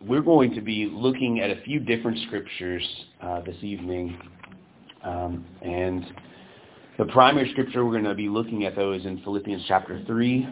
we're 0.00 0.22
going 0.22 0.54
to 0.54 0.60
be 0.60 0.88
looking 0.92 1.40
at 1.40 1.50
a 1.50 1.60
few 1.62 1.80
different 1.80 2.18
scriptures 2.26 2.86
uh, 3.20 3.40
this 3.40 3.56
evening. 3.62 4.18
Um, 5.04 5.44
and 5.62 6.04
the 6.98 7.06
primary 7.06 7.50
scripture 7.52 7.84
we're 7.84 7.92
going 7.92 8.04
to 8.04 8.14
be 8.14 8.28
looking 8.28 8.64
at, 8.64 8.76
though, 8.76 8.92
is 8.92 9.04
in 9.04 9.20
Philippians 9.22 9.64
chapter 9.66 10.02
3. 10.06 10.48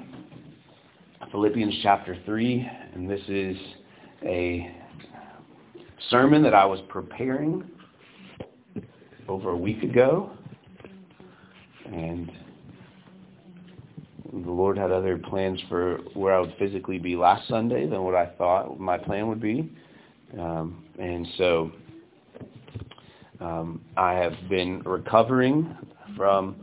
Philippians 1.31 1.75
chapter 1.83 2.17
3, 2.25 2.71
and 2.95 3.11
this 3.11 3.21
is 3.29 3.57
a 4.25 4.73
sermon 6.09 6.43
that 6.43 6.55
I 6.55 6.65
was 6.65 6.81
preparing 6.89 7.69
over 9.29 9.51
a 9.51 9.57
week 9.57 9.83
ago. 9.83 10.31
And 11.85 12.31
the 14.33 14.51
Lord 14.51 14.77
had 14.77 14.91
other 14.91 15.19
plans 15.19 15.61
for 15.69 15.99
where 16.15 16.35
I 16.35 16.41
would 16.41 16.55
physically 16.59 16.99
be 16.99 17.17
last 17.17 17.49
Sunday 17.49 17.87
than 17.89 18.03
what 18.03 18.15
I 18.15 18.27
thought 18.39 18.79
my 18.79 18.99
plan 18.99 19.29
would 19.29 19.41
be. 19.41 19.71
Um, 20.39 20.85
and 20.99 21.27
so 21.39 21.71
um, 23.41 23.81
I 23.97 24.15
have 24.15 24.35
been 24.49 24.83
recovering 24.83 25.77
from 26.17 26.57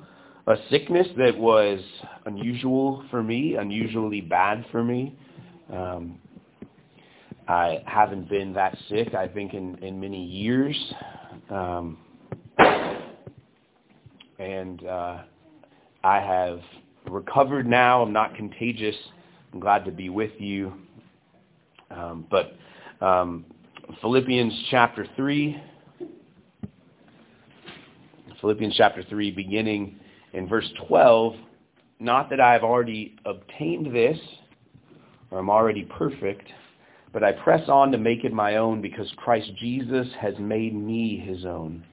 a 0.47 0.55
sickness 0.69 1.07
that 1.17 1.37
was 1.37 1.79
unusual 2.25 3.03
for 3.09 3.23
me, 3.23 3.55
unusually 3.55 4.21
bad 4.21 4.65
for 4.71 4.83
me. 4.83 5.15
Um, 5.71 6.19
I 7.47 7.83
haven't 7.85 8.29
been 8.29 8.53
that 8.53 8.77
sick, 8.89 9.13
I 9.13 9.27
think, 9.27 9.53
in, 9.53 9.77
in 9.83 9.99
many 9.99 10.23
years. 10.23 10.77
Um, 11.49 11.97
and 14.39 14.85
uh, 14.85 15.23
I 16.03 16.19
have 16.19 16.59
recovered 17.09 17.67
now. 17.67 18.01
I'm 18.01 18.13
not 18.13 18.35
contagious. 18.35 18.95
I'm 19.53 19.59
glad 19.59 19.85
to 19.85 19.91
be 19.91 20.09
with 20.09 20.31
you. 20.39 20.73
Um, 21.91 22.25
but 22.29 22.55
um, 23.01 23.45
Philippians 24.01 24.53
chapter 24.71 25.05
3, 25.15 25.61
Philippians 28.41 28.75
chapter 28.75 29.03
3, 29.03 29.31
beginning 29.31 29.99
in 30.33 30.47
verse 30.47 30.69
12, 30.87 31.35
not 31.99 32.29
that 32.29 32.39
I 32.39 32.53
have 32.53 32.63
already 32.63 33.15
obtained 33.25 33.95
this, 33.95 34.17
or 35.31 35.39
I'm 35.39 35.49
already 35.49 35.83
perfect, 35.83 36.47
but 37.11 37.23
I 37.23 37.31
press 37.31 37.69
on 37.69 37.91
to 37.91 37.97
make 37.97 38.23
it 38.23 38.33
my 38.33 38.57
own 38.57 38.81
because 38.81 39.11
Christ 39.17 39.51
Jesus 39.59 40.07
has 40.19 40.33
made 40.39 40.75
me 40.75 41.17
his 41.17 41.45
own. 41.45 41.83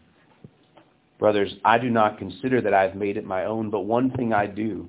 Brothers, 1.19 1.55
I 1.64 1.78
do 1.78 1.91
not 1.91 2.19
consider 2.19 2.62
that 2.62 2.72
I 2.72 2.83
have 2.83 2.95
made 2.97 3.19
it 3.19 3.27
my 3.27 3.45
own, 3.45 3.69
but 3.69 3.80
one 3.80 4.11
thing 4.12 4.33
I 4.33 4.47
do, 4.47 4.89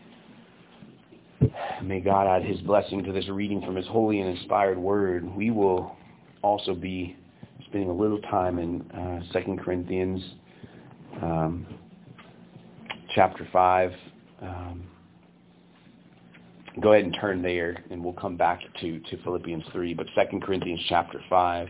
May 1.83 1.99
God 1.99 2.27
add 2.27 2.43
his 2.43 2.59
blessing 2.61 3.03
to 3.03 3.11
this 3.11 3.27
reading 3.29 3.61
from 3.61 3.75
his 3.75 3.87
holy 3.87 4.21
and 4.21 4.37
inspired 4.37 4.77
word. 4.77 5.23
We 5.35 5.49
will 5.49 5.95
also 6.41 6.75
be 6.75 7.15
spending 7.67 7.89
a 7.89 7.93
little 7.93 8.19
time 8.21 8.59
in 8.59 8.81
uh, 8.91 9.21
2 9.33 9.57
Corinthians 9.63 10.21
um, 11.21 11.65
chapter 13.15 13.47
5. 13.51 13.91
Um, 14.41 14.83
go 16.81 16.93
ahead 16.93 17.05
and 17.05 17.17
turn 17.19 17.41
there, 17.41 17.83
and 17.89 18.03
we'll 18.03 18.13
come 18.13 18.37
back 18.37 18.59
to, 18.81 18.99
to 18.99 19.23
Philippians 19.23 19.63
3. 19.71 19.93
But 19.95 20.07
2 20.15 20.39
Corinthians 20.39 20.81
chapter 20.87 21.19
5. 21.29 21.67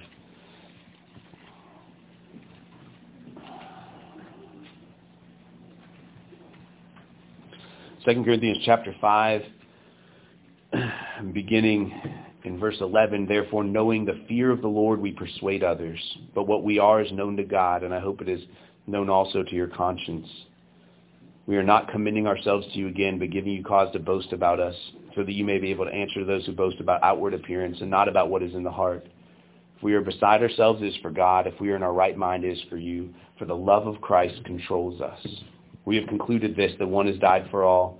Second 8.03 8.25
Corinthians 8.25 8.57
chapter 8.65 8.95
5 8.99 9.41
beginning 11.33 11.93
in 12.43 12.59
verse 12.59 12.77
11, 12.81 13.27
therefore 13.27 13.63
knowing 13.63 14.05
the 14.05 14.23
fear 14.27 14.51
of 14.51 14.61
the 14.61 14.67
Lord 14.67 14.99
we 14.99 15.11
persuade 15.11 15.63
others, 15.63 15.99
but 16.33 16.47
what 16.47 16.63
we 16.63 16.79
are 16.79 17.01
is 17.01 17.11
known 17.11 17.37
to 17.37 17.43
God, 17.43 17.83
and 17.83 17.93
I 17.93 17.99
hope 17.99 18.21
it 18.21 18.29
is 18.29 18.41
known 18.87 19.09
also 19.09 19.43
to 19.43 19.55
your 19.55 19.67
conscience. 19.67 20.27
We 21.45 21.57
are 21.57 21.63
not 21.63 21.89
commending 21.89 22.27
ourselves 22.27 22.65
to 22.67 22.79
you 22.79 22.87
again, 22.87 23.19
but 23.19 23.31
giving 23.31 23.51
you 23.51 23.63
cause 23.63 23.91
to 23.93 23.99
boast 23.99 24.33
about 24.33 24.59
us, 24.59 24.75
so 25.15 25.23
that 25.23 25.33
you 25.33 25.43
may 25.43 25.59
be 25.59 25.71
able 25.71 25.85
to 25.85 25.93
answer 25.93 26.25
those 26.25 26.45
who 26.45 26.53
boast 26.53 26.79
about 26.79 27.03
outward 27.03 27.33
appearance 27.33 27.77
and 27.81 27.89
not 27.89 28.07
about 28.07 28.29
what 28.29 28.43
is 28.43 28.55
in 28.55 28.63
the 28.63 28.71
heart. 28.71 29.05
If 29.77 29.83
we 29.83 29.93
are 29.93 30.01
beside 30.01 30.41
ourselves, 30.41 30.81
it 30.81 30.87
is 30.87 30.97
for 31.01 31.11
God. 31.11 31.47
If 31.47 31.59
we 31.59 31.71
are 31.71 31.75
in 31.75 31.83
our 31.83 31.93
right 31.93 32.15
mind, 32.15 32.45
it 32.45 32.57
is 32.57 32.63
for 32.69 32.77
you. 32.77 33.13
For 33.37 33.45
the 33.45 33.55
love 33.55 33.87
of 33.87 33.99
Christ 34.01 34.43
controls 34.45 35.01
us. 35.01 35.27
We 35.85 35.95
have 35.95 36.07
concluded 36.07 36.55
this, 36.55 36.71
that 36.77 36.87
one 36.87 37.07
has 37.07 37.17
died 37.17 37.47
for 37.49 37.63
all, 37.63 37.99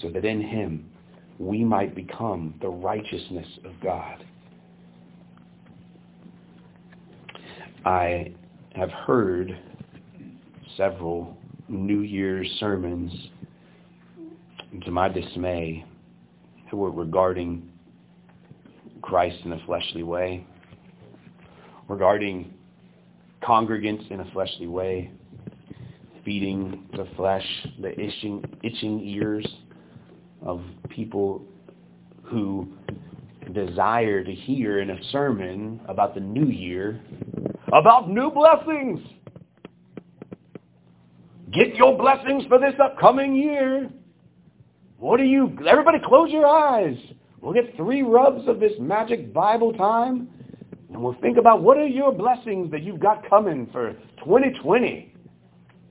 so 0.00 0.10
that 0.10 0.24
in 0.24 0.40
him 0.40 0.90
we 1.38 1.64
might 1.64 1.94
become 1.94 2.54
the 2.60 2.68
righteousness 2.68 3.48
of 3.64 3.72
God. 3.82 4.24
I 7.84 8.32
have 8.74 8.90
heard 8.90 9.56
several 10.76 11.36
New 11.68 12.00
Year's 12.00 12.48
sermons, 12.60 13.12
to 14.84 14.90
my 14.90 15.08
dismay, 15.08 15.84
that 16.70 16.76
were 16.76 16.90
regarding 16.90 17.68
Christ 19.02 19.36
in 19.44 19.52
a 19.52 19.64
fleshly 19.66 20.02
way, 20.02 20.46
regarding 21.88 22.52
congregants 23.42 24.10
in 24.10 24.20
a 24.20 24.30
fleshly 24.32 24.66
way, 24.66 25.10
feeding 26.24 26.86
the 26.96 27.06
flesh, 27.16 27.46
the 27.80 27.92
itching, 28.00 28.42
itching 28.62 29.00
ears 29.00 29.46
of 30.44 30.62
people 30.88 31.44
who 32.22 32.68
desire 33.52 34.22
to 34.24 34.32
hear 34.32 34.80
in 34.80 34.90
a 34.90 35.04
sermon 35.10 35.80
about 35.88 36.14
the 36.14 36.20
new 36.20 36.46
year 36.46 37.00
about 37.72 38.08
new 38.08 38.30
blessings. 38.30 39.00
Get 41.52 41.74
your 41.74 41.96
blessings 41.96 42.44
for 42.46 42.58
this 42.58 42.74
upcoming 42.82 43.34
year. 43.34 43.90
What 44.98 45.20
are 45.20 45.24
you, 45.24 45.56
everybody 45.68 45.98
close 46.04 46.30
your 46.30 46.46
eyes. 46.46 46.96
We'll 47.40 47.52
get 47.52 47.76
three 47.76 48.02
rubs 48.02 48.48
of 48.48 48.58
this 48.58 48.72
magic 48.80 49.32
Bible 49.32 49.72
time 49.72 50.28
and 50.88 51.02
we'll 51.02 51.16
think 51.20 51.36
about 51.36 51.62
what 51.62 51.76
are 51.76 51.86
your 51.86 52.12
blessings 52.12 52.70
that 52.70 52.82
you've 52.82 53.00
got 53.00 53.28
coming 53.28 53.68
for 53.72 53.92
2020. 54.18 55.12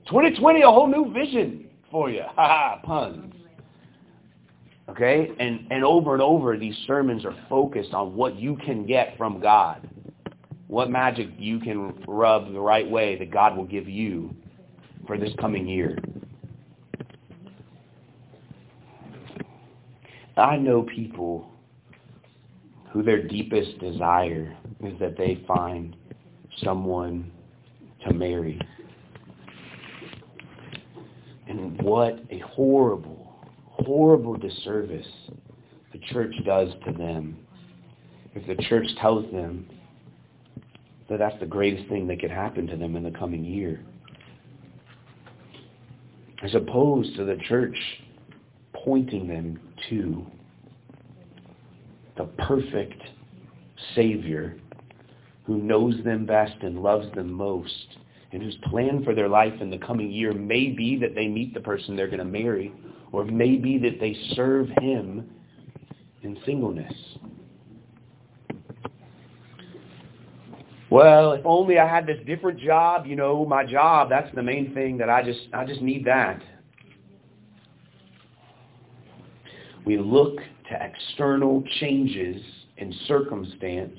2020, 0.06 0.62
a 0.62 0.66
whole 0.66 0.88
new 0.88 1.12
vision 1.12 1.66
for 1.90 2.10
you. 2.10 2.22
Ha 2.34 2.48
ha, 2.48 2.80
puns. 2.82 3.34
Okay? 4.88 5.30
And, 5.38 5.66
and 5.70 5.84
over 5.84 6.12
and 6.12 6.22
over, 6.22 6.56
these 6.56 6.76
sermons 6.86 7.24
are 7.24 7.36
focused 7.48 7.94
on 7.94 8.14
what 8.14 8.36
you 8.36 8.56
can 8.56 8.86
get 8.86 9.16
from 9.16 9.40
God. 9.40 9.88
What 10.66 10.90
magic 10.90 11.28
you 11.38 11.60
can 11.60 11.94
rub 12.06 12.52
the 12.52 12.60
right 12.60 12.88
way 12.88 13.18
that 13.18 13.30
God 13.30 13.56
will 13.56 13.66
give 13.66 13.88
you 13.88 14.34
for 15.06 15.18
this 15.18 15.30
coming 15.38 15.66
year. 15.66 15.98
I 20.36 20.56
know 20.56 20.82
people 20.82 21.48
who 22.90 23.02
their 23.02 23.26
deepest 23.26 23.78
desire 23.78 24.56
is 24.82 24.98
that 24.98 25.16
they 25.16 25.44
find 25.46 25.96
someone 26.62 27.30
to 28.06 28.12
marry. 28.12 28.60
And 31.46 31.80
what 31.82 32.20
a 32.30 32.38
horrible 32.38 33.23
horrible 33.82 34.36
disservice 34.36 35.06
the 35.92 35.98
church 36.12 36.34
does 36.44 36.68
to 36.84 36.92
them 36.92 37.36
if 38.34 38.46
the 38.46 38.62
church 38.64 38.86
tells 39.00 39.30
them 39.32 39.66
that 41.08 41.18
that's 41.18 41.38
the 41.40 41.46
greatest 41.46 41.88
thing 41.88 42.06
that 42.08 42.20
could 42.20 42.30
happen 42.30 42.66
to 42.66 42.76
them 42.76 42.96
in 42.96 43.02
the 43.02 43.10
coming 43.10 43.44
year. 43.44 43.80
As 46.42 46.54
opposed 46.54 47.14
to 47.16 47.24
the 47.24 47.36
church 47.48 47.76
pointing 48.72 49.28
them 49.28 49.60
to 49.88 50.26
the 52.16 52.24
perfect 52.46 53.00
Savior 53.94 54.56
who 55.44 55.58
knows 55.58 55.94
them 56.04 56.26
best 56.26 56.56
and 56.62 56.82
loves 56.82 57.12
them 57.14 57.32
most 57.32 57.98
and 58.32 58.42
whose 58.42 58.56
plan 58.64 59.04
for 59.04 59.14
their 59.14 59.28
life 59.28 59.54
in 59.60 59.70
the 59.70 59.78
coming 59.78 60.10
year 60.10 60.32
may 60.32 60.68
be 60.70 60.98
that 61.00 61.14
they 61.14 61.28
meet 61.28 61.54
the 61.54 61.60
person 61.60 61.94
they're 61.94 62.06
going 62.08 62.18
to 62.18 62.24
marry 62.24 62.72
or 63.14 63.24
may 63.24 63.56
be 63.56 63.78
that 63.78 64.00
they 64.00 64.16
serve 64.34 64.68
him 64.80 65.24
in 66.22 66.36
singleness. 66.44 66.92
Well, 70.90 71.32
if 71.32 71.46
only 71.46 71.78
I 71.78 71.88
had 71.88 72.06
this 72.06 72.18
different 72.26 72.58
job, 72.58 73.06
you 73.06 73.14
know, 73.14 73.44
my 73.44 73.64
job, 73.64 74.10
that's 74.10 74.34
the 74.34 74.42
main 74.42 74.74
thing 74.74 74.98
that 74.98 75.08
I 75.08 75.22
just 75.22 75.40
I 75.52 75.64
just 75.64 75.80
need 75.80 76.04
that. 76.06 76.42
We 79.84 79.96
look 79.96 80.38
to 80.70 80.78
external 80.80 81.62
changes 81.80 82.42
in 82.78 82.92
circumstance 83.06 83.98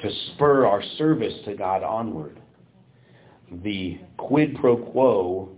to 0.00 0.10
spur 0.34 0.66
our 0.66 0.82
service 0.96 1.34
to 1.44 1.54
God 1.54 1.82
onward. 1.82 2.40
The 3.62 3.98
quid 4.16 4.56
pro 4.56 4.76
quo, 4.76 5.50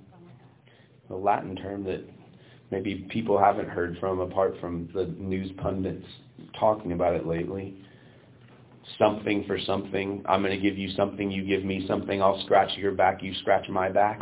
the 1.15 1.21
Latin 1.21 1.55
term 1.55 1.85
that 1.85 2.05
maybe 2.73 3.07
people 3.09 3.39
haven't 3.39 3.69
heard 3.69 3.97
from 4.01 4.19
apart 4.19 4.57
from 4.61 4.89
the 4.95 5.05
news 5.17 5.51
pundits 5.59 6.05
talking 6.59 6.91
about 6.91 7.15
it 7.15 7.25
lately. 7.25 7.77
Something 8.99 9.45
for 9.47 9.57
something. 9.61 10.25
I'm 10.29 10.43
going 10.43 10.53
to 10.53 10.61
give 10.61 10.77
you 10.77 10.91
something, 10.91 11.31
you 11.31 11.45
give 11.45 11.65
me 11.65 11.87
something. 11.87 12.21
I'll 12.21 12.43
scratch 12.45 12.77
your 12.77 12.93
back, 12.93 13.23
you 13.23 13.33
scratch 13.35 13.69
my 13.69 13.89
back. 13.89 14.21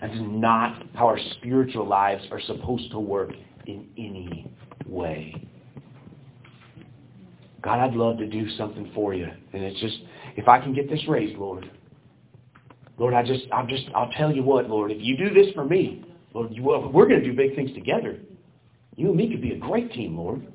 That 0.00 0.10
is 0.10 0.20
not 0.22 0.82
how 0.94 1.06
our 1.06 1.18
spiritual 1.36 1.86
lives 1.86 2.24
are 2.30 2.40
supposed 2.40 2.90
to 2.92 2.98
work 2.98 3.32
in 3.66 3.86
any 3.98 4.50
way. 4.86 5.46
God, 7.60 7.80
I'd 7.80 7.94
love 7.94 8.16
to 8.16 8.26
do 8.26 8.48
something 8.56 8.90
for 8.94 9.12
you. 9.12 9.28
And 9.52 9.62
it's 9.62 9.78
just, 9.78 9.98
if 10.36 10.48
I 10.48 10.58
can 10.58 10.72
get 10.72 10.88
this 10.88 11.06
raised, 11.06 11.38
Lord. 11.38 11.70
Lord, 13.02 13.14
I 13.14 13.24
just, 13.24 13.46
I'm 13.52 13.66
just, 13.66 13.82
I'll 13.96 14.12
tell 14.12 14.30
you 14.30 14.44
what, 14.44 14.70
Lord, 14.70 14.92
if 14.92 14.98
you 15.00 15.16
do 15.16 15.34
this 15.34 15.52
for 15.56 15.64
me, 15.64 16.04
Lord, 16.34 16.52
you, 16.52 16.62
we're 16.62 17.08
going 17.08 17.20
to 17.20 17.24
do 17.28 17.36
big 17.36 17.56
things 17.56 17.74
together. 17.74 18.16
You 18.94 19.08
and 19.08 19.16
me 19.16 19.28
could 19.28 19.42
be 19.42 19.50
a 19.50 19.58
great 19.58 19.92
team, 19.92 20.16
Lord. 20.16 20.46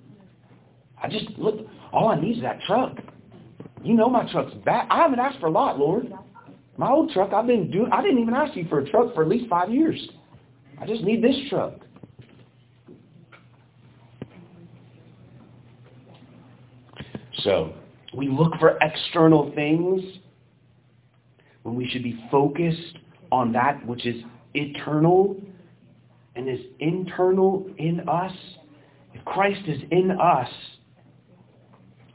I 1.04 1.10
just, 1.10 1.26
look, 1.38 1.56
all 1.92 2.08
I 2.08 2.18
need 2.18 2.38
is 2.38 2.44
that 2.44 2.62
truck. 2.66 3.00
You 3.84 3.96
know 3.96 4.10
my 4.10 4.32
truck's 4.32 4.54
back. 4.64 4.88
I 4.90 4.96
haven't 4.96 5.20
asked 5.20 5.42
for 5.42 5.48
a 5.48 5.52
lot, 5.52 5.78
Lord. 5.78 6.14
My 6.78 6.90
old 6.90 7.12
truck, 7.12 7.34
I've 7.34 7.48
been 7.48 7.70
doing, 7.70 7.92
I 7.92 8.02
didn't 8.02 8.20
even 8.20 8.34
ask 8.34 8.56
you 8.56 8.66
for 8.70 8.80
a 8.80 8.90
truck 8.90 9.14
for 9.14 9.24
at 9.24 9.28
least 9.28 9.50
five 9.50 9.70
years. 9.70 10.02
I 10.80 10.88
just 10.88 11.04
need 11.04 11.22
this 11.22 11.36
truck. 11.50 11.74
So, 17.40 17.74
we 18.16 18.30
look 18.30 18.54
for 18.58 18.78
external 18.82 19.52
things 19.54 20.02
when 21.68 21.76
we 21.76 21.86
should 21.86 22.02
be 22.02 22.18
focused 22.32 22.98
on 23.30 23.52
that 23.52 23.86
which 23.86 24.06
is 24.06 24.24
eternal 24.54 25.36
and 26.38 26.48
is 26.48 26.62
internal 26.80 27.70
in 27.78 28.08
us. 28.08 28.32
If 29.14 29.26
Christ 29.26 29.60
is 29.68 29.82
in 29.92 30.12
us, 30.12 30.48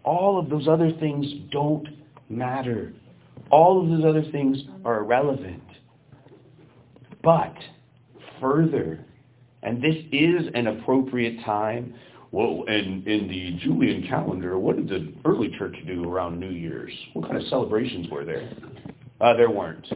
all 0.04 0.38
of 0.38 0.48
those 0.48 0.68
other 0.68 0.90
things 0.92 1.26
don't 1.50 1.86
matter. 2.30 2.94
All 3.50 3.82
of 3.82 3.90
those 3.90 4.06
other 4.06 4.24
things 4.32 4.56
are 4.86 5.00
irrelevant. 5.00 5.62
But 7.22 7.54
further, 8.40 9.04
and 9.62 9.82
this 9.82 9.96
is 10.12 10.46
an 10.54 10.66
appropriate 10.68 11.44
time, 11.44 11.94
well, 12.30 12.64
in, 12.68 13.04
in 13.06 13.28
the 13.28 13.58
Julian 13.62 14.08
calendar, 14.08 14.58
what 14.58 14.76
did 14.76 14.88
the 14.88 15.12
early 15.26 15.54
church 15.58 15.76
do 15.86 16.10
around 16.10 16.40
New 16.40 16.48
Year's? 16.48 16.92
What 17.12 17.26
kind 17.26 17.36
of 17.36 17.46
celebrations 17.48 18.08
were 18.08 18.24
there? 18.24 18.50
Uh, 19.22 19.34
there 19.34 19.50
weren't. 19.50 19.86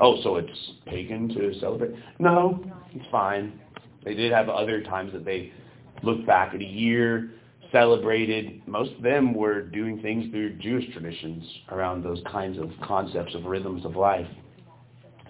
Oh, 0.00 0.20
so 0.22 0.36
it's 0.36 0.72
pagan 0.86 1.28
to 1.28 1.52
celebrate? 1.60 1.94
No, 2.18 2.64
it's 2.94 3.04
fine. 3.12 3.60
They 4.04 4.14
did 4.14 4.32
have 4.32 4.48
other 4.48 4.82
times 4.82 5.12
that 5.12 5.24
they 5.24 5.52
looked 6.02 6.26
back 6.26 6.54
at 6.54 6.60
a 6.60 6.64
year, 6.64 7.30
celebrated. 7.70 8.62
Most 8.66 8.92
of 8.92 9.02
them 9.02 9.34
were 9.34 9.62
doing 9.62 10.00
things 10.00 10.30
through 10.30 10.56
Jewish 10.58 10.90
traditions 10.92 11.44
around 11.70 12.02
those 12.02 12.22
kinds 12.30 12.58
of 12.58 12.70
concepts 12.82 13.34
of 13.34 13.44
rhythms 13.44 13.84
of 13.84 13.96
life. 13.96 14.26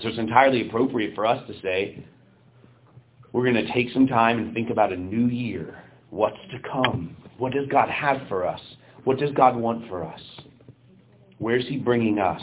So 0.00 0.08
it's 0.08 0.18
entirely 0.18 0.68
appropriate 0.68 1.14
for 1.14 1.26
us 1.26 1.44
to 1.48 1.60
say, 1.60 2.04
we're 3.32 3.50
going 3.50 3.66
to 3.66 3.72
take 3.72 3.90
some 3.90 4.06
time 4.06 4.38
and 4.38 4.54
think 4.54 4.70
about 4.70 4.92
a 4.92 4.96
new 4.96 5.26
year. 5.26 5.82
What's 6.10 6.38
to 6.52 6.58
come? 6.70 7.16
What 7.38 7.52
does 7.52 7.66
God 7.68 7.88
have 7.90 8.28
for 8.28 8.46
us? 8.46 8.60
What 9.02 9.18
does 9.18 9.32
God 9.32 9.56
want 9.56 9.88
for 9.88 10.04
us? 10.04 10.20
Where's 11.38 11.66
he 11.68 11.76
bringing 11.76 12.18
us? 12.18 12.42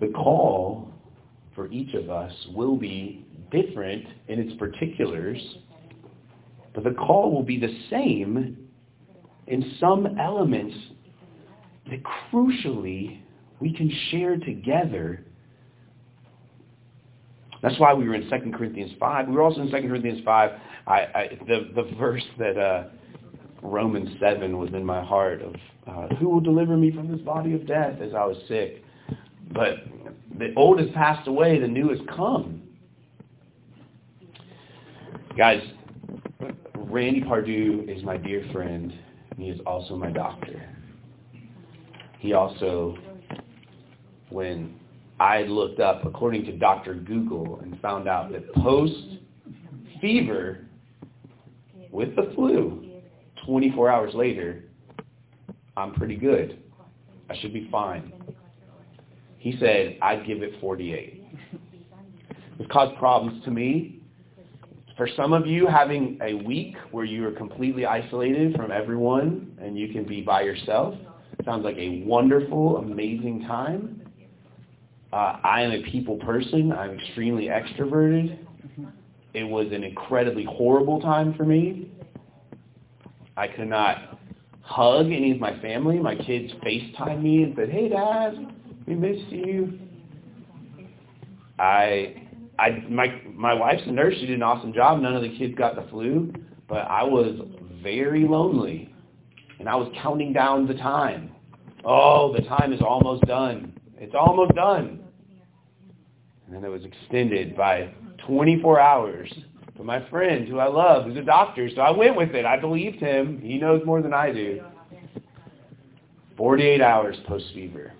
The 0.00 0.08
call 0.08 0.90
for 1.54 1.70
each 1.70 1.94
of 1.94 2.10
us 2.10 2.32
will 2.54 2.76
be 2.76 3.24
different 3.50 4.04
in 4.28 4.38
its 4.38 4.54
particulars, 4.58 5.38
but 6.74 6.84
the 6.84 6.90
call 6.90 7.32
will 7.32 7.42
be 7.42 7.58
the 7.58 7.74
same 7.90 8.68
in 9.46 9.76
some 9.78 10.18
elements 10.18 10.74
that 11.90 12.00
crucially 12.32 13.20
we 13.60 13.72
can 13.72 13.90
share 14.10 14.36
together. 14.36 15.24
That's 17.62 17.78
why 17.78 17.94
we 17.94 18.08
were 18.08 18.14
in 18.14 18.28
2 18.28 18.52
Corinthians 18.56 18.92
5. 18.98 19.28
We 19.28 19.34
were 19.34 19.42
also 19.42 19.60
in 19.60 19.70
2 19.70 19.88
Corinthians 19.88 20.20
5. 20.24 20.50
I, 20.86 20.92
I, 20.92 21.38
the, 21.46 21.70
the 21.74 21.96
verse 21.96 22.24
that 22.38 22.58
uh, 22.58 22.84
Romans 23.64 24.10
7 24.20 24.58
was 24.58 24.68
in 24.74 24.84
my 24.84 25.02
heart 25.02 25.40
of 25.40 25.54
uh, 25.86 26.06
who 26.16 26.28
will 26.28 26.40
deliver 26.40 26.76
me 26.76 26.90
from 26.92 27.10
this 27.10 27.20
body 27.22 27.54
of 27.54 27.66
death 27.66 27.98
as 28.00 28.12
I 28.14 28.24
was 28.26 28.36
sick. 28.46 28.84
But 29.52 29.78
the 30.38 30.52
old 30.54 30.78
has 30.80 30.88
passed 30.90 31.26
away, 31.28 31.58
the 31.58 31.66
new 31.66 31.88
has 31.88 31.98
come. 32.14 32.62
Guys, 35.36 35.62
Randy 36.76 37.22
Pardue 37.22 37.86
is 37.88 38.04
my 38.04 38.16
dear 38.18 38.46
friend, 38.52 38.92
and 39.30 39.38
he 39.42 39.48
is 39.48 39.60
also 39.66 39.96
my 39.96 40.10
doctor. 40.10 40.68
He 42.18 42.34
also, 42.34 42.96
when 44.28 44.78
I 45.20 45.42
looked 45.42 45.80
up, 45.80 46.04
according 46.04 46.44
to 46.46 46.52
Dr. 46.52 46.94
Google, 46.94 47.60
and 47.60 47.80
found 47.80 48.08
out 48.08 48.30
that 48.32 48.52
post-fever 48.54 49.00
with 51.90 52.14
the 52.16 52.30
flu, 52.34 52.93
24 53.46 53.90
hours 53.90 54.14
later, 54.14 54.64
I'm 55.76 55.92
pretty 55.94 56.16
good. 56.16 56.58
I 57.30 57.36
should 57.38 57.52
be 57.52 57.68
fine. 57.70 58.12
He 59.38 59.56
said, 59.58 59.98
I'd 60.00 60.26
give 60.26 60.42
it 60.42 60.54
48. 60.60 61.24
It's 62.58 62.72
caused 62.72 62.96
problems 62.98 63.44
to 63.44 63.50
me. 63.50 64.00
For 64.96 65.08
some 65.16 65.32
of 65.32 65.46
you, 65.46 65.66
having 65.66 66.18
a 66.22 66.34
week 66.34 66.76
where 66.92 67.04
you 67.04 67.26
are 67.26 67.32
completely 67.32 67.84
isolated 67.84 68.54
from 68.54 68.70
everyone 68.70 69.56
and 69.60 69.76
you 69.76 69.92
can 69.92 70.04
be 70.04 70.22
by 70.22 70.42
yourself 70.42 70.94
sounds 71.44 71.64
like 71.64 71.76
a 71.76 72.02
wonderful, 72.06 72.78
amazing 72.78 73.44
time. 73.46 74.00
Uh, 75.12 75.38
I 75.44 75.62
am 75.62 75.72
a 75.72 75.82
people 75.90 76.16
person. 76.18 76.72
I'm 76.72 76.98
extremely 76.98 77.46
extroverted. 77.46 78.38
It 79.32 79.44
was 79.44 79.66
an 79.72 79.82
incredibly 79.82 80.44
horrible 80.44 81.00
time 81.00 81.34
for 81.34 81.44
me. 81.44 81.83
I 83.36 83.48
could 83.48 83.68
not 83.68 84.18
hug 84.60 85.06
any 85.06 85.32
of 85.32 85.40
my 85.40 85.58
family. 85.60 85.98
My 85.98 86.14
kids 86.14 86.52
FaceTime 86.64 87.22
me 87.22 87.42
and 87.42 87.54
said, 87.56 87.68
hey, 87.68 87.88
Dad, 87.88 88.34
we 88.86 88.94
miss 88.94 89.18
you. 89.28 89.78
I, 91.58 92.22
I, 92.58 92.84
my, 92.88 93.20
my 93.32 93.54
wife's 93.54 93.82
a 93.86 93.92
nurse. 93.92 94.14
She 94.20 94.26
did 94.26 94.36
an 94.36 94.42
awesome 94.42 94.72
job. 94.72 95.00
None 95.00 95.14
of 95.14 95.22
the 95.22 95.36
kids 95.36 95.54
got 95.56 95.76
the 95.76 95.86
flu, 95.90 96.32
but 96.68 96.78
I 96.88 97.02
was 97.02 97.40
very 97.82 98.26
lonely, 98.26 98.92
and 99.58 99.68
I 99.68 99.76
was 99.76 99.92
counting 100.02 100.32
down 100.32 100.66
the 100.66 100.74
time. 100.74 101.30
Oh, 101.84 102.32
the 102.32 102.42
time 102.42 102.72
is 102.72 102.80
almost 102.80 103.22
done. 103.24 103.78
It's 103.98 104.14
almost 104.18 104.54
done. 104.54 105.00
And 106.46 106.54
then 106.54 106.64
it 106.64 106.68
was 106.68 106.82
extended 106.84 107.56
by 107.56 107.92
24 108.26 108.80
hours 108.80 109.32
for 109.76 109.84
my 109.84 110.08
friend 110.08 110.48
who 110.48 110.58
I 110.58 110.68
love, 110.68 111.04
who's 111.04 111.16
a 111.16 111.22
doctor. 111.22 111.68
So 111.74 111.80
I 111.80 111.90
went 111.90 112.16
with 112.16 112.30
it. 112.34 112.44
I 112.44 112.58
believed 112.58 113.00
him. 113.00 113.40
He 113.40 113.58
knows 113.58 113.82
more 113.84 114.02
than 114.02 114.14
I 114.14 114.32
do. 114.32 114.62
48 116.36 116.80
hours 116.80 117.16
post-fever. 117.26 117.92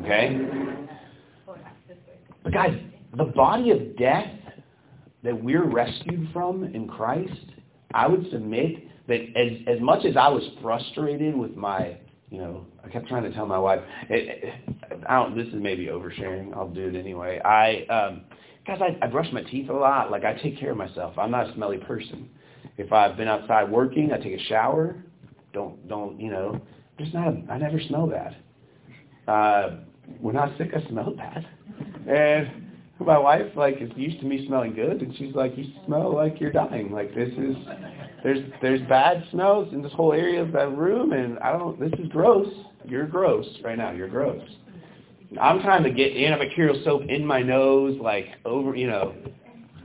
Okay? 0.00 0.46
But 2.42 2.52
guys, 2.52 2.78
the 3.16 3.24
body 3.24 3.70
of 3.70 3.96
death 3.96 4.30
that 5.22 5.42
we're 5.42 5.68
rescued 5.68 6.28
from 6.32 6.64
in 6.64 6.88
Christ, 6.88 7.46
I 7.94 8.06
would 8.08 8.28
submit 8.30 8.84
that 9.06 9.20
as, 9.36 9.76
as 9.76 9.80
much 9.80 10.04
as 10.04 10.16
I 10.16 10.28
was 10.28 10.42
frustrated 10.60 11.36
with 11.36 11.54
my, 11.56 11.96
you 12.30 12.38
know, 12.38 12.66
I 12.84 12.88
kept 12.88 13.08
trying 13.08 13.22
to 13.24 13.32
tell 13.32 13.46
my 13.46 13.58
wife, 13.58 13.80
it, 14.08 14.44
it, 14.44 15.04
I 15.08 15.16
don't, 15.16 15.36
this 15.36 15.48
is 15.48 15.54
maybe 15.54 15.86
oversharing. 15.86 16.54
I'll 16.56 16.68
do 16.68 16.88
it 16.88 16.96
anyway. 16.96 17.40
I, 17.44 17.84
um, 17.86 18.22
guys, 18.66 18.80
I, 18.80 19.04
I 19.04 19.08
brush 19.08 19.28
my 19.32 19.42
teeth 19.42 19.68
a 19.68 19.72
lot. 19.72 20.10
Like 20.10 20.24
I 20.24 20.34
take 20.34 20.58
care 20.58 20.72
of 20.72 20.76
myself. 20.76 21.18
I'm 21.18 21.30
not 21.30 21.48
a 21.48 21.54
smelly 21.54 21.78
person. 21.78 22.28
If 22.78 22.92
I've 22.92 23.16
been 23.16 23.28
outside 23.28 23.70
working, 23.70 24.12
I 24.12 24.18
take 24.18 24.38
a 24.38 24.44
shower. 24.44 24.96
Don't, 25.52 25.86
don't, 25.88 26.18
you 26.20 26.30
know, 26.30 26.60
just 26.98 27.12
not, 27.12 27.34
I 27.50 27.58
never 27.58 27.80
smell 27.88 28.06
bad. 28.06 28.36
Uh, 29.28 29.76
when 30.20 30.36
I 30.36 30.46
was 30.46 30.54
sick, 30.58 30.70
I 30.74 30.88
smelled 30.88 31.16
bad. 31.16 31.46
And 32.08 32.62
my 33.00 33.18
wife 33.18 33.46
like 33.56 33.80
is 33.80 33.90
used 33.96 34.20
to 34.20 34.26
me 34.26 34.46
smelling 34.46 34.74
good, 34.74 35.02
and 35.02 35.16
she's 35.16 35.34
like, 35.34 35.56
"You 35.56 35.64
smell 35.86 36.14
like 36.14 36.40
you're 36.40 36.52
dying. 36.52 36.92
Like 36.92 37.14
this 37.14 37.30
is 37.30 37.56
there's 38.22 38.38
there's 38.60 38.80
bad 38.88 39.24
smells 39.30 39.72
in 39.72 39.82
this 39.82 39.92
whole 39.92 40.12
area 40.12 40.42
of 40.42 40.52
that 40.52 40.76
room, 40.76 41.12
and 41.12 41.38
I 41.40 41.52
don't. 41.52 41.78
This 41.78 41.92
is 41.98 42.08
gross. 42.08 42.48
You're 42.84 43.06
gross 43.06 43.46
right 43.64 43.78
now. 43.78 43.90
You're 43.92 44.08
gross." 44.08 44.42
I'm 45.40 45.60
trying 45.62 45.82
to 45.84 45.90
get 45.90 46.12
antibacterial 46.12 46.84
soap 46.84 47.02
in 47.08 47.24
my 47.24 47.42
nose, 47.42 47.98
like 48.00 48.26
over, 48.44 48.74
you 48.74 48.86
know. 48.86 49.14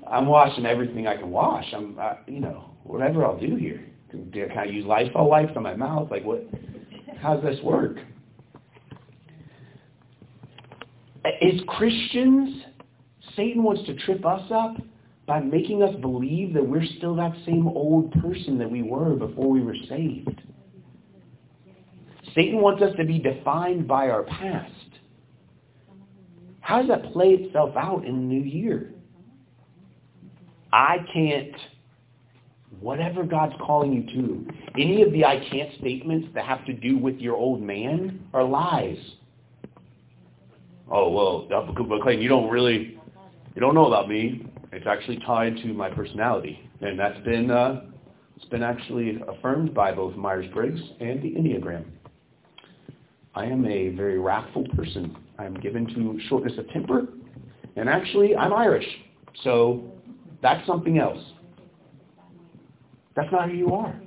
I'm 0.10 0.26
washing 0.26 0.66
everything 0.66 1.08
I 1.08 1.18
can 1.18 1.30
wash. 1.30 1.66
I'm, 1.74 2.00
I, 2.00 2.18
you 2.28 2.40
know, 2.40 2.72
whatever 2.84 3.26
I'll 3.26 3.40
do 3.40 3.56
here. 3.56 3.86
Can, 4.10 4.32
can 4.32 4.58
I 4.58 4.66
use 4.66 4.86
Lysol 4.86 5.30
wipes 5.30 5.54
on 5.56 5.64
my 5.64 5.76
mouth? 5.76 6.10
Like 6.10 6.24
what? 6.24 6.48
How 7.20 7.36
does 7.36 7.44
this 7.56 7.64
work? 7.64 7.98
As 11.26 11.60
Christians, 11.68 12.64
Satan 13.36 13.64
wants 13.64 13.86
to 13.86 13.96
trip 13.96 14.26
us 14.26 14.50
up 14.52 14.78
by 15.26 15.42
making 15.42 15.84
us 15.84 15.94
believe 16.02 16.54
that 16.54 16.66
we're 16.66 16.86
still 16.98 17.16
that 17.16 17.34
same 17.46 17.68
old 17.68 18.12
person 18.22 18.58
that 18.58 18.72
we 18.72 18.82
were 18.82 19.16
before 19.16 19.50
we 19.50 19.62
were 19.62 19.76
saved. 19.90 20.42
Satan 22.34 22.62
wants 22.62 22.82
us 22.82 22.96
to 22.98 23.04
be 23.04 23.20
defined 23.20 23.88
by 23.88 24.10
our 24.10 24.24
past. 24.24 24.72
How 26.68 26.80
does 26.82 26.90
that 26.90 27.14
play 27.14 27.28
itself 27.28 27.78
out 27.78 28.04
in 28.04 28.14
the 28.14 28.22
new 28.22 28.42
year? 28.42 28.92
I 30.74 30.98
can't, 31.14 31.56
whatever 32.82 33.24
God's 33.24 33.54
calling 33.66 33.94
you 33.94 34.04
to, 34.14 34.46
any 34.78 35.02
of 35.02 35.14
the 35.14 35.24
I 35.24 35.48
can't 35.50 35.70
statements 35.80 36.28
that 36.36 36.44
have 36.44 36.66
to 36.66 36.74
do 36.74 36.98
with 36.98 37.20
your 37.20 37.38
old 37.38 37.62
man 37.62 38.20
are 38.34 38.44
lies. 38.44 38.98
Oh, 40.92 41.10
well, 41.10 41.48
but 41.48 42.20
you 42.20 42.28
don't 42.28 42.50
really, 42.50 43.00
you 43.56 43.62
don't 43.62 43.74
know 43.74 43.86
about 43.86 44.10
me. 44.10 44.46
It's 44.74 44.88
actually 44.88 45.20
tied 45.26 45.56
to 45.64 45.68
my 45.68 45.90
personality. 45.90 46.70
And 46.82 47.00
that's 47.00 47.20
been, 47.24 47.50
uh, 47.50 47.84
it's 48.36 48.50
been 48.50 48.62
actually 48.62 49.22
affirmed 49.30 49.74
by 49.74 49.94
both 49.94 50.18
Myers-Briggs 50.18 50.82
and 51.00 51.24
the 51.24 51.30
Enneagram. 51.30 51.86
I 53.36 53.46
am 53.46 53.66
a 53.66 53.88
very 53.96 54.20
wrathful 54.20 54.68
person. 54.76 55.16
I'm 55.40 55.54
given 55.56 55.88
to 55.94 56.20
shortness 56.28 56.58
of 56.58 56.70
temper. 56.70 57.08
And 57.76 57.88
actually, 57.90 58.36
I'm 58.36 58.54
Irish. 58.54 58.88
So 59.44 59.84
that's 60.42 60.66
something 60.66 60.98
else. 60.98 61.24
That's 63.16 63.32
not 63.32 63.50
who 63.50 63.56
you 63.56 63.74
are. 63.74 64.00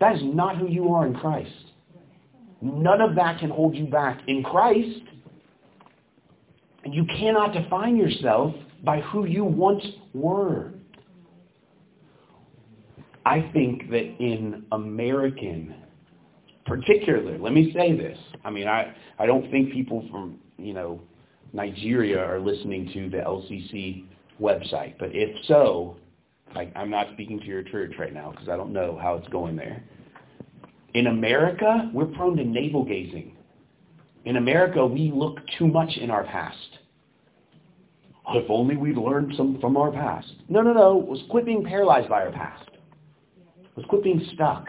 That 0.00 0.16
is 0.16 0.22
not 0.24 0.56
who 0.58 0.68
you 0.68 0.92
are 0.92 1.06
in 1.06 1.14
Christ. 1.14 1.50
None 2.60 3.00
of 3.00 3.14
that 3.16 3.38
can 3.38 3.50
hold 3.50 3.74
you 3.74 3.86
back. 3.86 4.20
In 4.28 4.42
Christ, 4.42 5.02
and 6.84 6.94
you 6.94 7.04
cannot 7.04 7.52
define 7.52 7.96
yourself 7.96 8.54
by 8.84 9.00
who 9.00 9.26
you 9.26 9.44
once 9.44 9.84
were. 10.14 10.72
I 13.24 13.50
think 13.52 13.90
that 13.90 14.04
in 14.20 14.64
American, 14.70 15.74
particularly, 16.66 17.38
let 17.38 17.52
me 17.52 17.72
say 17.72 17.96
this. 17.96 18.18
I 18.44 18.50
mean, 18.50 18.68
I, 18.68 18.94
I 19.18 19.26
don't 19.26 19.50
think 19.50 19.72
people 19.72 20.06
from, 20.10 20.38
you 20.58 20.74
know, 20.74 21.00
Nigeria 21.52 22.18
are 22.18 22.38
listening 22.38 22.90
to 22.92 23.08
the 23.08 23.18
LCC 23.18 24.04
website. 24.40 24.94
But 24.98 25.10
if 25.12 25.30
so, 25.46 25.96
like, 26.54 26.72
I'm 26.76 26.90
not 26.90 27.06
speaking 27.14 27.38
to 27.40 27.46
your 27.46 27.62
church 27.62 27.94
right 27.98 28.12
now 28.12 28.30
because 28.30 28.48
I 28.48 28.56
don't 28.56 28.72
know 28.72 28.98
how 29.00 29.14
it's 29.14 29.28
going 29.28 29.56
there. 29.56 29.82
In 30.94 31.08
America, 31.08 31.90
we're 31.92 32.06
prone 32.06 32.36
to 32.36 32.44
navel 32.44 32.84
gazing. 32.84 33.36
In 34.24 34.36
America, 34.36 34.84
we 34.84 35.12
look 35.14 35.38
too 35.58 35.66
much 35.66 35.96
in 35.96 36.10
our 36.10 36.24
past. 36.24 36.78
If 38.30 38.50
only 38.50 38.76
we'd 38.76 38.96
learned 38.96 39.34
some 39.36 39.60
from 39.60 39.76
our 39.76 39.92
past. 39.92 40.26
No, 40.48 40.60
no, 40.62 40.72
no. 40.72 41.06
Let's 41.08 41.22
quit 41.30 41.44
being 41.44 41.64
paralyzed 41.64 42.08
by 42.08 42.22
our 42.22 42.32
past. 42.32 42.68
Let's 43.76 43.88
quit 43.88 44.02
being 44.02 44.26
stuck. 44.34 44.66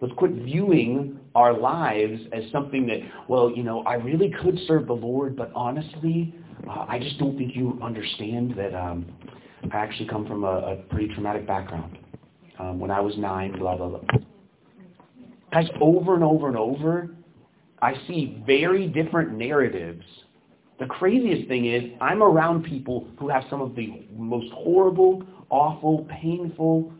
Let's 0.00 0.14
quit 0.14 0.32
viewing 0.32 1.18
our 1.34 1.58
lives 1.58 2.20
as 2.32 2.44
something 2.52 2.86
that, 2.86 2.98
well, 3.28 3.50
you 3.50 3.62
know, 3.62 3.82
I 3.82 3.94
really 3.94 4.32
could 4.42 4.58
serve 4.66 4.86
the 4.86 4.92
Lord, 4.92 5.36
but 5.36 5.50
honestly, 5.54 6.34
uh, 6.68 6.86
I 6.88 6.98
just 6.98 7.18
don't 7.18 7.36
think 7.36 7.56
you 7.56 7.78
understand 7.82 8.54
that 8.56 8.74
um, 8.74 9.06
I 9.72 9.76
actually 9.76 10.08
come 10.08 10.26
from 10.26 10.44
a, 10.44 10.46
a 10.46 10.76
pretty 10.88 11.12
traumatic 11.14 11.46
background. 11.46 11.98
Um, 12.58 12.78
when 12.78 12.90
I 12.90 13.00
was 13.00 13.16
nine, 13.18 13.58
blah, 13.58 13.76
blah, 13.76 13.88
blah. 13.88 14.00
Guys, 15.52 15.68
over 15.80 16.14
and 16.14 16.24
over 16.24 16.48
and 16.48 16.56
over, 16.56 17.10
I 17.80 17.94
see 18.06 18.42
very 18.46 18.88
different 18.88 19.32
narratives 19.32 20.04
the 20.78 20.86
craziest 20.86 21.48
thing 21.48 21.66
is 21.66 21.82
I'm 22.00 22.22
around 22.22 22.62
people 22.62 23.08
who 23.18 23.28
have 23.28 23.42
some 23.50 23.60
of 23.60 23.74
the 23.74 24.06
most 24.16 24.52
horrible, 24.52 25.24
awful, 25.50 26.06
painful, 26.08 26.92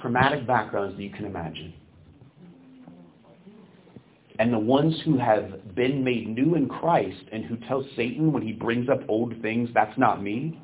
traumatic 0.00 0.46
backgrounds 0.46 0.96
that 0.96 1.02
you 1.02 1.10
can 1.10 1.24
imagine. 1.24 1.74
And 4.38 4.52
the 4.52 4.58
ones 4.58 5.00
who 5.04 5.18
have 5.18 5.74
been 5.74 6.04
made 6.04 6.28
new 6.28 6.54
in 6.54 6.68
Christ 6.68 7.22
and 7.32 7.44
who 7.44 7.56
tell 7.66 7.84
Satan 7.96 8.32
when 8.32 8.42
he 8.42 8.52
brings 8.52 8.88
up 8.88 9.00
old 9.08 9.34
things, 9.42 9.68
that's 9.74 9.98
not 9.98 10.22
me, 10.22 10.60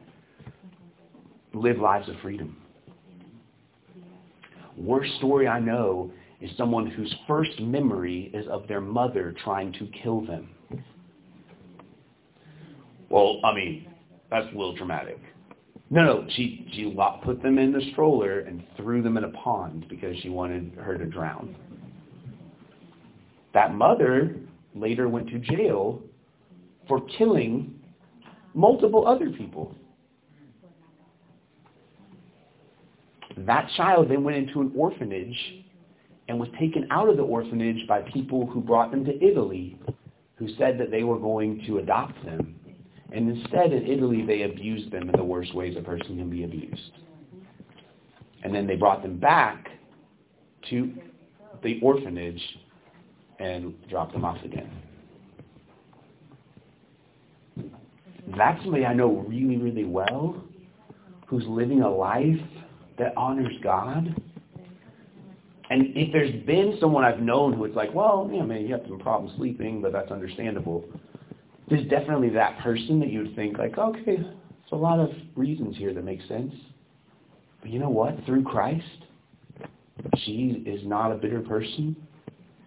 live 1.52 1.78
lives 1.78 2.08
of 2.08 2.14
freedom. 2.22 2.56
Worst 4.76 5.14
story 5.16 5.48
I 5.48 5.58
know 5.58 6.10
is 6.40 6.50
someone 6.56 6.86
whose 6.86 7.12
first 7.26 7.60
memory 7.60 8.30
is 8.34 8.46
of 8.48 8.68
their 8.68 8.80
mother 8.80 9.34
trying 9.44 9.72
to 9.74 9.88
kill 10.02 10.20
them. 10.20 10.50
Well, 13.08 13.40
I 13.44 13.54
mean, 13.54 13.86
that's 14.30 14.46
a 14.46 14.50
little 14.50 14.74
dramatic. 14.74 15.18
No, 15.94 16.02
no, 16.02 16.26
she 16.30 16.66
she 16.72 16.92
put 17.22 17.40
them 17.40 17.56
in 17.56 17.70
the 17.70 17.80
stroller 17.92 18.40
and 18.40 18.64
threw 18.76 19.00
them 19.00 19.16
in 19.16 19.22
a 19.22 19.28
pond 19.28 19.86
because 19.88 20.16
she 20.22 20.28
wanted 20.28 20.72
her 20.76 20.98
to 20.98 21.06
drown. 21.06 21.54
That 23.52 23.76
mother 23.76 24.34
later 24.74 25.08
went 25.08 25.28
to 25.28 25.38
jail 25.38 26.02
for 26.88 27.00
killing 27.16 27.78
multiple 28.54 29.06
other 29.06 29.30
people. 29.30 29.76
That 33.36 33.70
child 33.76 34.10
then 34.10 34.24
went 34.24 34.36
into 34.36 34.62
an 34.62 34.72
orphanage 34.76 35.64
and 36.26 36.40
was 36.40 36.48
taken 36.58 36.88
out 36.90 37.08
of 37.08 37.16
the 37.16 37.22
orphanage 37.22 37.86
by 37.86 38.02
people 38.12 38.46
who 38.46 38.60
brought 38.60 38.90
them 38.90 39.04
to 39.04 39.24
Italy 39.24 39.78
who 40.34 40.48
said 40.58 40.76
that 40.80 40.90
they 40.90 41.04
were 41.04 41.20
going 41.20 41.62
to 41.68 41.78
adopt 41.78 42.20
them 42.24 42.53
and 43.12 43.36
instead, 43.36 43.72
in 43.72 43.86
Italy, 43.86 44.24
they 44.26 44.42
abused 44.42 44.90
them 44.90 45.08
in 45.08 45.16
the 45.16 45.24
worst 45.24 45.54
ways 45.54 45.76
a 45.78 45.82
person 45.82 46.16
can 46.18 46.30
be 46.30 46.44
abused. 46.44 46.92
And 48.42 48.54
then 48.54 48.66
they 48.66 48.76
brought 48.76 49.02
them 49.02 49.18
back 49.18 49.68
to 50.70 50.92
the 51.62 51.80
orphanage 51.80 52.40
and 53.38 53.74
dropped 53.88 54.12
them 54.12 54.24
off 54.24 54.42
again. 54.44 54.70
That's 58.36 58.60
somebody 58.62 58.84
I 58.84 58.94
know 58.94 59.24
really, 59.28 59.58
really 59.58 59.84
well 59.84 60.42
who's 61.26 61.44
living 61.46 61.82
a 61.82 61.90
life 61.90 62.40
that 62.98 63.12
honors 63.16 63.52
God. 63.62 64.14
And 65.70 65.96
if 65.96 66.12
there's 66.12 66.44
been 66.44 66.76
someone 66.80 67.04
I've 67.04 67.20
known 67.20 67.52
who 67.52 67.64
it's 67.64 67.76
like, 67.76 67.92
well, 67.94 68.28
yeah, 68.32 68.42
man, 68.42 68.62
you 68.62 68.72
have 68.72 68.82
some 68.88 68.98
problems 68.98 69.36
sleeping, 69.36 69.80
but 69.82 69.92
that's 69.92 70.10
understandable 70.10 70.84
there's 71.68 71.86
definitely 71.88 72.30
that 72.30 72.58
person 72.60 73.00
that 73.00 73.10
you 73.10 73.20
would 73.20 73.36
think 73.36 73.58
like, 73.58 73.78
okay, 73.78 74.16
there's 74.16 74.72
a 74.72 74.76
lot 74.76 74.98
of 74.98 75.10
reasons 75.34 75.76
here 75.76 75.94
that 75.94 76.04
make 76.04 76.20
sense. 76.28 76.52
But 77.60 77.70
you 77.70 77.78
know 77.78 77.88
what? 77.88 78.14
Through 78.26 78.44
Christ, 78.44 78.84
she 80.18 80.62
is 80.66 80.80
not 80.84 81.12
a 81.12 81.14
bitter 81.14 81.40
person. 81.40 81.96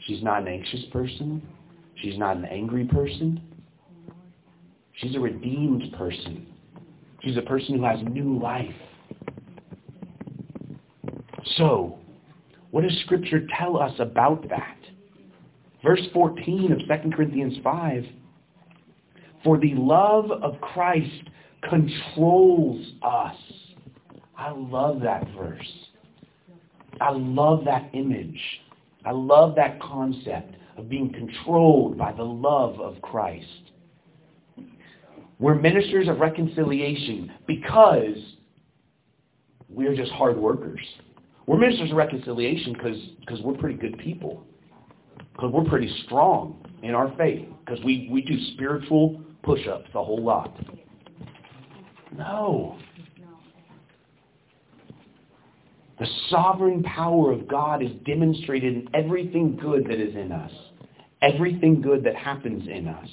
She's 0.06 0.24
not 0.24 0.42
an 0.42 0.48
anxious 0.48 0.86
person. 0.92 1.42
She's 2.02 2.18
not 2.18 2.38
an 2.38 2.46
angry 2.46 2.86
person. 2.86 3.42
She's 4.94 5.16
a 5.16 5.20
redeemed 5.20 5.94
person. 5.98 6.48
She's 7.24 7.38
a 7.38 7.42
person 7.42 7.78
who 7.78 7.84
has 7.84 8.00
new 8.10 8.40
life. 8.40 8.66
So, 11.58 12.00
what 12.72 12.82
does 12.84 12.98
Scripture 13.06 13.48
tell 13.58 13.78
us 13.78 13.94
about 14.00 14.48
that? 14.50 14.78
Verse 15.84 16.02
14 16.14 16.72
of 16.72 16.80
2 16.80 17.12
Corinthians 17.16 17.58
5, 17.64 18.04
For 19.48 19.58
the 19.58 19.76
love 19.76 20.30
of 20.30 20.60
Christ 20.60 21.30
controls 21.70 22.86
us. 23.02 23.38
I 24.38 24.52
love 24.52 25.00
that 25.04 25.26
verse. 25.38 25.72
I 27.00 27.12
love 27.12 27.64
that 27.64 27.90
image. 27.94 28.42
I 29.06 29.12
love 29.12 29.56
that 29.56 29.82
concept 29.82 30.54
of 30.76 30.90
being 30.90 31.14
controlled 31.14 31.98
by 31.98 32.12
the 32.12 32.24
love 32.24 32.82
of 32.82 33.02
Christ. 33.02 33.72
We're 35.40 35.56
ministers 35.56 36.10
of 36.10 36.20
reconciliation 36.20 37.32
because 37.48 38.18
we're 39.70 39.96
just 39.96 40.12
hard 40.12 40.36
workers. 40.36 40.82
We're 41.46 41.58
ministers 41.58 41.92
of 41.92 41.96
reconciliation 41.96 42.74
because 42.74 43.42
we're 43.42 43.54
pretty 43.54 43.78
good 43.78 43.98
people. 43.98 44.46
Because 45.32 45.54
we're 45.54 45.70
pretty 45.70 46.04
strong 46.06 46.62
in 46.84 46.94
our 46.94 47.16
faith. 47.16 47.48
Because 47.66 47.82
we, 47.86 48.10
we 48.12 48.24
do 48.24 48.38
spiritual 48.56 49.24
push-ups 49.44 49.90
a 49.94 50.04
whole 50.04 50.24
lot. 50.24 50.56
No. 52.18 52.78
The 56.00 56.08
sovereign 56.30 56.84
power 56.84 57.32
of 57.32 57.48
God 57.48 57.82
is 57.82 57.92
demonstrated 58.06 58.76
in 58.76 58.90
everything 58.94 59.56
good 59.56 59.86
that 59.86 60.00
is 60.00 60.16
in 60.16 60.32
us. 60.32 60.52
Everything 61.22 61.82
good 61.82 62.04
that 62.04 62.16
happens 62.16 62.68
in 62.68 62.88
us. 62.88 63.10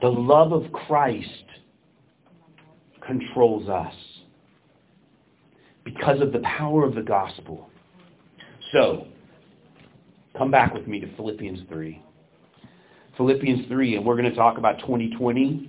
The 0.00 0.08
love 0.08 0.52
of 0.52 0.72
Christ 0.72 1.44
controls 3.04 3.68
us 3.68 3.94
because 5.84 6.20
of 6.20 6.32
the 6.32 6.38
power 6.40 6.84
of 6.84 6.94
the 6.94 7.02
gospel. 7.02 7.68
So, 8.72 9.06
come 10.36 10.50
back 10.50 10.72
with 10.72 10.86
me 10.86 11.00
to 11.00 11.16
Philippians 11.16 11.60
3. 11.68 12.02
Philippians 13.18 13.66
3, 13.66 13.96
and 13.96 14.06
we're 14.06 14.16
going 14.16 14.30
to 14.30 14.36
talk 14.36 14.56
about 14.56 14.78
2020, 14.78 15.68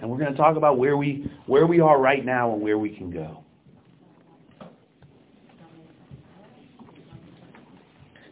and 0.00 0.10
we're 0.10 0.18
going 0.18 0.30
to 0.30 0.36
talk 0.36 0.56
about 0.56 0.78
where 0.78 0.96
we, 0.98 1.28
where 1.46 1.66
we 1.66 1.80
are 1.80 1.98
right 1.98 2.24
now 2.24 2.52
and 2.52 2.62
where 2.62 2.78
we 2.78 2.90
can 2.90 3.10
go. 3.10 3.42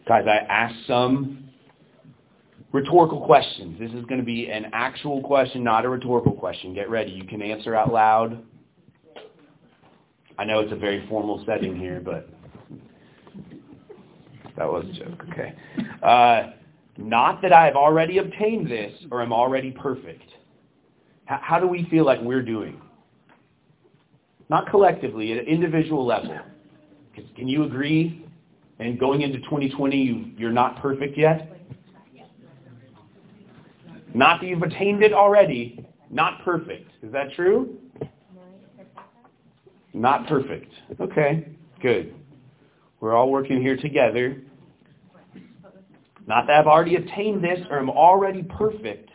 Guys, 0.07 0.27
I 0.29 0.45
asked 0.53 0.87
some 0.87 1.49
rhetorical 2.73 3.25
questions. 3.25 3.79
This 3.79 3.91
is 3.93 4.05
going 4.05 4.21
to 4.21 4.27
be 4.27 4.51
an 4.51 4.67
actual 4.75 5.23
question, 5.23 5.65
not 5.65 5.87
a 5.87 5.89
rhetorical 5.89 6.33
question. 6.33 6.75
Get 6.75 6.91
ready. 6.91 7.13
You 7.13 7.25
can 7.25 7.41
answer 7.41 7.75
out 7.75 7.91
loud. 7.91 8.43
I 10.39 10.45
know 10.45 10.61
it's 10.61 10.73
a 10.73 10.77
very 10.77 11.07
formal 11.09 11.43
setting 11.47 11.75
here, 11.75 12.03
but 12.05 12.29
that 14.59 14.71
was 14.71 14.85
a 14.91 14.93
joke. 14.93 15.25
Okay. 15.31 15.55
Uh, 16.03 16.51
not 17.01 17.41
that 17.43 17.53
I 17.53 17.65
have 17.67 17.77
already 17.77 18.19
obtained 18.19 18.71
this 18.71 18.93
or 19.11 19.23
am 19.23 19.33
already 19.33 19.71
perfect. 19.71 20.23
H- 21.31 21.41
how 21.43 21.59
do 21.59 21.67
we 21.67 21.87
feel 21.91 22.05
like 22.05 22.21
we're 22.21 22.43
doing? 22.43 22.81
Not 24.49 24.69
collectively, 24.69 25.33
at 25.33 25.39
an 25.39 25.47
individual 25.47 26.05
level. 26.05 26.39
Can 27.37 27.49
you 27.49 27.65
agree? 27.65 28.25
And 28.79 28.99
going 28.99 29.23
into 29.23 29.39
2020, 29.41 29.97
you, 29.97 30.31
you're 30.37 30.51
not 30.51 30.81
perfect 30.81 31.17
yet? 31.17 31.57
Not 34.15 34.41
that 34.41 34.47
you've 34.47 34.63
attained 34.63 35.03
it 35.03 35.13
already, 35.13 35.85
not 36.11 36.43
perfect. 36.45 36.91
Is 37.03 37.13
that 37.13 37.33
true? 37.35 37.79
Not 39.95 40.27
perfect. 40.27 40.73
Okay, 41.01 41.49
good. 41.81 42.15
We're 43.01 43.15
all 43.15 43.31
working 43.31 43.63
here 43.63 43.77
together. 43.77 44.43
Not 46.27 46.47
that 46.47 46.57
I've 46.57 46.67
already 46.67 46.97
attained 46.97 47.43
this 47.43 47.61
or 47.71 47.79
am 47.79 47.91
already 47.91 48.43
perfect, 48.43 49.11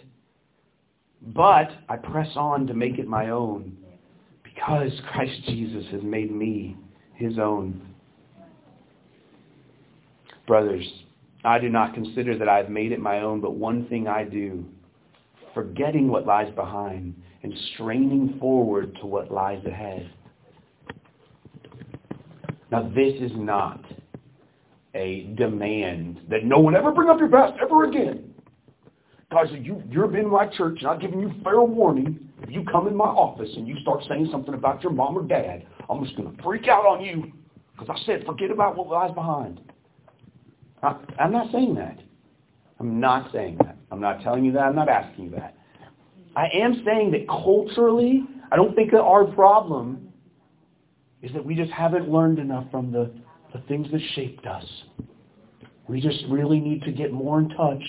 but 1.22 1.70
I 1.90 1.96
press 1.98 2.30
on 2.36 2.68
to 2.68 2.74
make 2.74 3.00
it 3.00 3.08
my 3.08 3.30
own 3.30 3.78
because 4.44 4.92
Christ 5.12 5.42
Jesus 5.46 5.86
has 5.92 6.02
made 6.04 6.32
me 6.32 6.78
his 7.16 7.38
own. 7.40 7.82
Brothers, 10.48 10.86
I 11.44 11.60
do 11.60 11.70
not 11.70 11.94
consider 11.94 12.38
that 12.38 12.50
I 12.50 12.58
have 12.58 12.70
made 12.70 12.92
it 12.92 13.00
my 13.00 13.22
own, 13.22 13.42
but 13.42 13.56
one 13.56 13.88
thing 13.88 14.08
I 14.08 14.24
do, 14.24 14.66
forgetting 15.54 16.08
what 16.08 16.26
lies 16.26 16.54
behind 16.56 17.16
and 17.44 17.54
straining 17.74 18.38
forward 18.40 18.96
to 19.02 19.08
what 19.08 19.32
lies 19.32 19.64
ahead. 19.66 20.10
Now, 22.72 22.90
this 22.90 23.14
is 23.22 23.32
not 23.36 23.84
a 24.96 25.34
demand 25.36 26.22
that 26.30 26.46
no 26.46 26.58
one 26.58 26.76
ever 26.76 26.92
bring 26.92 27.10
up 27.10 27.20
your 27.20 27.30
past 27.30 27.54
ever 27.62 27.84
again. 27.84 28.34
Guys, 29.32 29.48
you, 29.52 29.84
you've 29.90 30.12
been 30.12 30.30
my 30.30 30.48
church 30.48 30.78
and 30.80 30.88
I've 30.88 31.02
given 31.02 31.20
you 31.20 31.32
fair 31.44 31.62
warning. 31.62 32.30
If 32.42 32.52
you 32.52 32.64
come 32.72 32.88
in 32.88 32.96
my 32.96 33.06
office 33.06 33.50
and 33.56 33.68
you 33.68 33.78
start 33.82 34.04
saying 34.08 34.30
something 34.32 34.54
about 34.54 34.82
your 34.82 34.94
mom 34.94 35.18
or 35.18 35.24
dad, 35.24 35.66
I'm 35.90 36.04
just 36.04 36.16
going 36.16 36.36
to 36.36 36.44
freak 36.44 36.68
out 36.68 36.86
on 36.86 37.04
you 37.04 37.32
because 37.74 37.90
I 37.90 38.06
said 38.06 38.26
forget 38.26 38.52
about 38.52 38.78
what 38.78 38.88
lies 38.88 39.14
behind. 39.14 39.62
I, 40.82 40.96
I'm 41.20 41.32
not 41.32 41.52
saying 41.52 41.76
that. 41.76 42.00
I'm 42.80 43.00
not 43.00 43.32
saying 43.34 43.58
that. 43.64 43.78
I'm 43.92 44.00
not 44.00 44.22
telling 44.22 44.46
you 44.46 44.52
that. 44.54 44.64
I'm 44.64 44.76
not 44.76 44.90
asking 44.90 45.26
you 45.26 45.32
that. 45.32 45.58
I 46.36 46.48
am 46.54 46.84
saying 46.86 47.12
that 47.12 47.28
culturally, 47.28 48.24
I 48.52 48.56
don't 48.56 48.76
think 48.76 48.92
that 48.92 49.02
our 49.02 49.26
problem 49.26 50.14
is 51.22 51.32
that 51.34 51.44
we 51.44 51.56
just 51.56 51.72
haven't 51.72 52.10
learned 52.10 52.40
enough 52.40 52.70
from 52.70 52.92
the, 52.92 53.12
the 53.56 53.62
things 53.68 53.88
that 53.92 54.02
shaped 54.16 54.46
us. 54.46 54.66
We 55.88 56.02
just 56.02 56.24
really 56.30 56.60
need 56.60 56.82
to 56.84 56.92
get 56.92 57.14
more 57.14 57.40
in 57.40 57.50
touch 57.50 57.84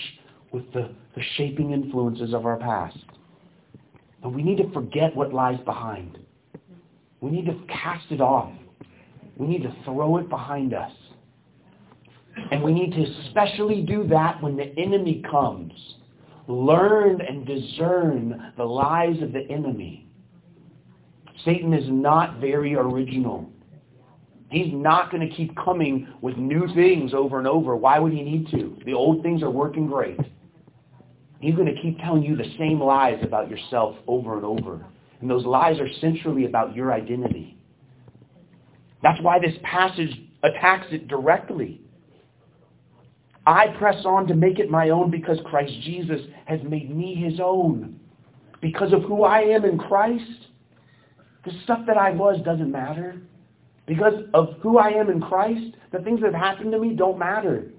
with 0.51 0.71
the, 0.71 0.91
the 1.15 1.21
shaping 1.35 1.71
influences 1.71 2.33
of 2.33 2.45
our 2.45 2.57
past. 2.57 2.97
And 4.23 4.33
we 4.33 4.43
need 4.43 4.57
to 4.57 4.71
forget 4.71 5.13
what 5.15 5.33
lies 5.33 5.59
behind. 5.65 6.17
We 7.19 7.31
need 7.31 7.45
to 7.47 7.59
cast 7.67 8.05
it 8.11 8.21
off. 8.21 8.51
We 9.35 9.47
need 9.47 9.63
to 9.63 9.75
throw 9.83 10.17
it 10.17 10.29
behind 10.29 10.73
us. 10.73 10.91
And 12.51 12.63
we 12.63 12.71
need 12.71 12.91
to 12.91 13.03
especially 13.27 13.81
do 13.81 14.07
that 14.07 14.41
when 14.41 14.55
the 14.55 14.73
enemy 14.77 15.23
comes. 15.29 15.73
Learn 16.47 17.19
and 17.19 17.45
discern 17.45 18.53
the 18.55 18.63
lies 18.63 19.21
of 19.21 19.33
the 19.33 19.45
enemy 19.49 20.07
Satan 21.45 21.73
is 21.73 21.85
not 21.87 22.39
very 22.39 22.75
original. 22.75 23.49
He's 24.49 24.73
not 24.73 25.11
going 25.11 25.27
to 25.27 25.35
keep 25.35 25.55
coming 25.57 26.07
with 26.21 26.37
new 26.37 26.67
things 26.73 27.13
over 27.13 27.37
and 27.37 27.47
over. 27.47 27.75
Why 27.75 27.99
would 27.99 28.13
he 28.13 28.21
need 28.21 28.49
to? 28.51 28.77
The 28.85 28.93
old 28.93 29.21
things 29.21 29.43
are 29.43 29.51
working 29.51 29.87
great. 29.87 30.19
He's 31.39 31.55
going 31.55 31.73
to 31.73 31.81
keep 31.81 31.99
telling 31.99 32.23
you 32.23 32.35
the 32.35 32.51
same 32.57 32.81
lies 32.81 33.19
about 33.23 33.49
yourself 33.49 33.97
over 34.07 34.37
and 34.37 34.45
over. 34.45 34.85
And 35.19 35.29
those 35.29 35.45
lies 35.45 35.79
are 35.79 35.89
centrally 35.99 36.45
about 36.45 36.75
your 36.75 36.93
identity. 36.93 37.57
That's 39.03 39.21
why 39.21 39.39
this 39.39 39.55
passage 39.63 40.11
attacks 40.43 40.87
it 40.91 41.07
directly. 41.07 41.81
I 43.45 43.67
press 43.77 44.03
on 44.05 44.27
to 44.27 44.35
make 44.35 44.59
it 44.59 44.69
my 44.69 44.89
own 44.89 45.11
because 45.11 45.37
Christ 45.45 45.73
Jesus 45.83 46.21
has 46.45 46.59
made 46.63 46.95
me 46.95 47.15
his 47.15 47.39
own. 47.39 47.99
Because 48.61 48.91
of 48.93 49.03
who 49.03 49.23
I 49.23 49.41
am 49.41 49.65
in 49.65 49.77
Christ, 49.77 50.47
the 51.45 51.51
stuff 51.63 51.79
that 51.87 51.97
I 51.97 52.11
was 52.11 52.41
doesn't 52.43 52.71
matter. 52.71 53.21
Because 53.87 54.13
of 54.33 54.55
who 54.61 54.77
I 54.77 54.89
am 54.89 55.09
in 55.09 55.21
Christ, 55.21 55.75
the 55.91 55.99
things 55.99 56.19
that 56.21 56.33
have 56.33 56.41
happened 56.41 56.73
to 56.73 56.79
me 56.79 56.93
don't 56.93 57.17
matter. 57.17 57.71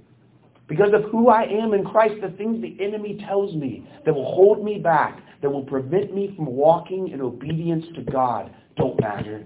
Because 0.67 0.93
of 0.95 1.05
who 1.11 1.29
I 1.29 1.43
am 1.45 1.75
in 1.75 1.85
Christ, 1.85 2.15
the 2.23 2.31
things 2.31 2.61
the 2.61 2.77
enemy 2.83 3.23
tells 3.27 3.55
me 3.55 3.87
that 4.05 4.15
will 4.15 4.35
hold 4.35 4.65
me 4.65 4.79
back, 4.79 5.23
that 5.43 5.51
will 5.51 5.65
prevent 5.65 6.15
me 6.15 6.33
from 6.35 6.47
walking 6.47 7.09
in 7.09 7.21
obedience 7.21 7.85
to 7.95 8.03
God, 8.03 8.55
don't 8.77 8.99
matter. 9.01 9.45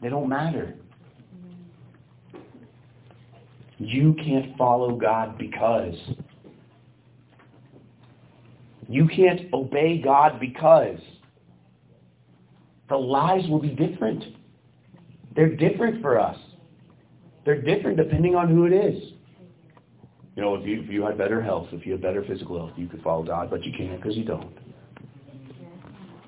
They 0.00 0.08
don't 0.08 0.28
matter. 0.28 0.74
You 3.78 4.14
can't 4.14 4.56
follow 4.56 4.96
God 4.96 5.36
because. 5.38 5.94
You 8.88 9.08
can't 9.08 9.52
obey 9.52 10.00
God 10.02 10.38
because 10.38 10.98
the 12.88 12.96
lies 12.96 13.48
will 13.48 13.60
be 13.60 13.70
different. 13.70 14.22
They're 15.36 15.54
different 15.54 16.00
for 16.00 16.18
us. 16.18 16.38
They're 17.44 17.60
different 17.60 17.96
depending 17.96 18.34
on 18.34 18.48
who 18.48 18.66
it 18.66 18.72
is. 18.72 19.12
You 20.36 20.42
know, 20.42 20.54
if 20.54 20.66
you, 20.66 20.82
if 20.82 20.90
you 20.90 21.04
had 21.04 21.16
better 21.16 21.40
health, 21.42 21.68
if 21.72 21.86
you 21.86 21.92
had 21.92 22.02
better 22.02 22.24
physical 22.24 22.58
health, 22.58 22.72
you 22.76 22.88
could 22.88 23.02
follow 23.02 23.22
God, 23.22 23.50
but 23.50 23.64
you 23.64 23.72
can't 23.76 24.00
because 24.00 24.16
you 24.16 24.24
don't. 24.24 24.52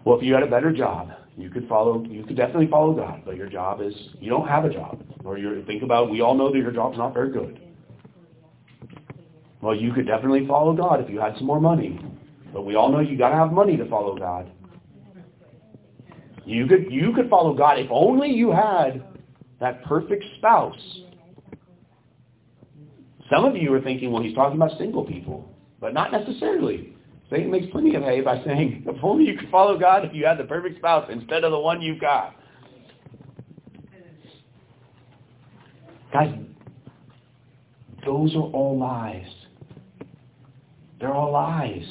Well, 0.05 0.19
if 0.19 0.25
you 0.25 0.35
had 0.35 0.43
a 0.43 0.51
better 0.51 0.73
job, 0.73 1.11
You 1.37 1.51
could 1.51 1.69
follow, 1.69 2.03
you 2.05 2.25
could 2.25 2.37
definitely 2.37 2.69
follow 2.69 2.95
God, 2.95 3.23
but 3.27 3.37
your 3.37 3.49
job 3.49 3.83
is, 3.83 3.93
you 4.21 4.31
don't 4.31 4.49
have 4.49 4.65
a 4.65 4.73
job. 4.73 5.03
Or 5.25 5.37
you 5.37 5.63
think 5.67 5.83
about, 5.83 6.11
we 6.11 6.23
all 6.23 6.35
know 6.35 6.51
that 6.51 6.59
your 6.59 6.71
job's 6.71 6.97
not 6.97 7.13
very 7.13 7.31
good. 7.31 7.61
Well, 9.61 9.75
you 9.75 9.93
could 9.93 10.07
definitely 10.07 10.47
follow 10.47 10.75
God 10.75 11.03
if 11.03 11.11
you 11.11 11.21
had 11.21 11.37
some 11.37 11.47
more 11.47 11.61
money. 11.61 12.01
But 12.53 12.65
we 12.65 12.75
all 12.75 12.91
know 12.91 13.01
you 13.01 13.19
got 13.19 13.31
to 13.31 13.37
have 13.37 13.53
money 13.53 13.77
to 13.77 13.87
follow 13.89 14.17
God. 14.17 14.51
You 16.47 16.67
could 16.67 16.87
you 16.91 17.13
could 17.13 17.29
follow 17.29 17.53
God 17.55 17.79
if 17.79 17.89
only 17.91 18.29
you 18.31 18.53
had 18.53 19.03
that 19.61 19.85
perfect 19.85 20.25
spouse. 20.39 20.79
Some 23.31 23.45
of 23.45 23.57
you 23.57 23.75
are 23.75 23.81
thinking, 23.81 24.13
well, 24.13 24.23
he's 24.23 24.35
talking 24.35 24.57
about 24.57 24.79
single 24.79 25.05
people, 25.05 25.53
but 25.81 25.93
not 25.93 26.13
necessarily. 26.13 26.95
Satan 27.29 27.51
makes 27.51 27.67
plenty 27.73 27.97
of 27.97 28.03
hay 28.05 28.21
by 28.21 28.43
saying, 28.45 28.85
if 28.89 29.03
only 29.03 29.25
you 29.25 29.37
could 29.37 29.51
follow 29.51 29.77
God 29.77 30.05
if 30.05 30.15
you 30.15 30.25
had 30.25 30.39
the 30.39 30.45
perfect 30.45 30.79
spouse 30.79 31.11
instead 31.11 31.43
of 31.43 31.51
the 31.51 31.59
one 31.59 31.83
you've 31.83 32.01
got. 32.01 32.37
Guys, 36.13 36.33
those 38.05 38.33
are 38.37 38.43
all 38.43 38.79
lies. 38.79 39.27
They're 41.01 41.13
all 41.13 41.33
lies. 41.33 41.85